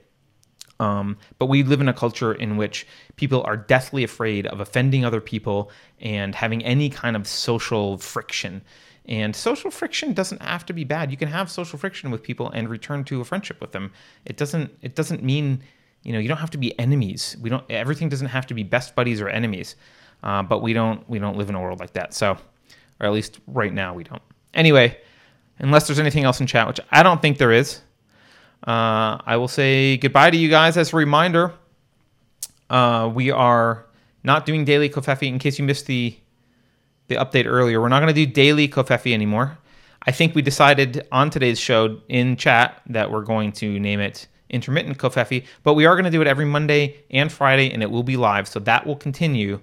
[0.80, 5.06] Um, but we live in a culture in which people are deathly afraid of offending
[5.06, 8.62] other people and having any kind of social friction.
[9.06, 11.12] And social friction doesn't have to be bad.
[11.12, 13.92] You can have social friction with people and return to a friendship with them.
[14.26, 14.72] It doesn't.
[14.82, 15.62] It doesn't mean,
[16.04, 17.36] you know, you don't have to be enemies.
[17.42, 17.70] We don't.
[17.70, 19.76] Everything doesn't have to be best buddies or enemies.
[20.24, 21.08] Uh, but we don't.
[21.10, 22.14] We don't live in a world like that.
[22.14, 22.38] So,
[23.00, 24.22] or at least right now we don't.
[24.54, 24.98] Anyway,
[25.60, 27.82] unless there's anything else in chat, which I don't think there is.
[28.66, 31.54] Uh, I will say goodbye to you guys as a reminder.
[32.70, 33.86] uh, we are
[34.24, 35.28] not doing daily Covfefe.
[35.28, 36.18] In case you missed the
[37.10, 39.58] the update earlier, we're not going to do daily Covfefe anymore.
[40.04, 44.28] I think we decided on today's show in chat that we're going to name it
[44.50, 47.92] intermittent Covfefe, but we are going to do it every Monday and Friday, and it
[47.92, 49.60] will be live, so that will continue.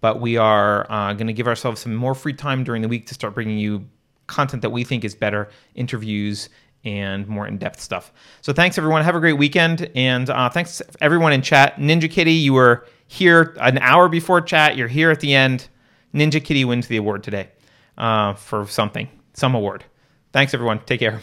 [0.00, 3.06] But we are uh, going to give ourselves some more free time during the week
[3.08, 3.86] to start bringing you
[4.26, 6.48] content that we think is better, interviews,
[6.84, 8.12] and more in-depth stuff.
[8.40, 9.02] So thanks everyone.
[9.04, 11.76] Have a great weekend, and uh, thanks everyone in chat.
[11.76, 14.76] Ninja Kitty, you were here an hour before chat.
[14.76, 15.68] You're here at the end.
[16.14, 17.48] Ninja Kitty wins the award today
[17.96, 19.84] uh, for something, some award.
[20.32, 20.80] Thanks everyone.
[20.86, 21.20] Take care.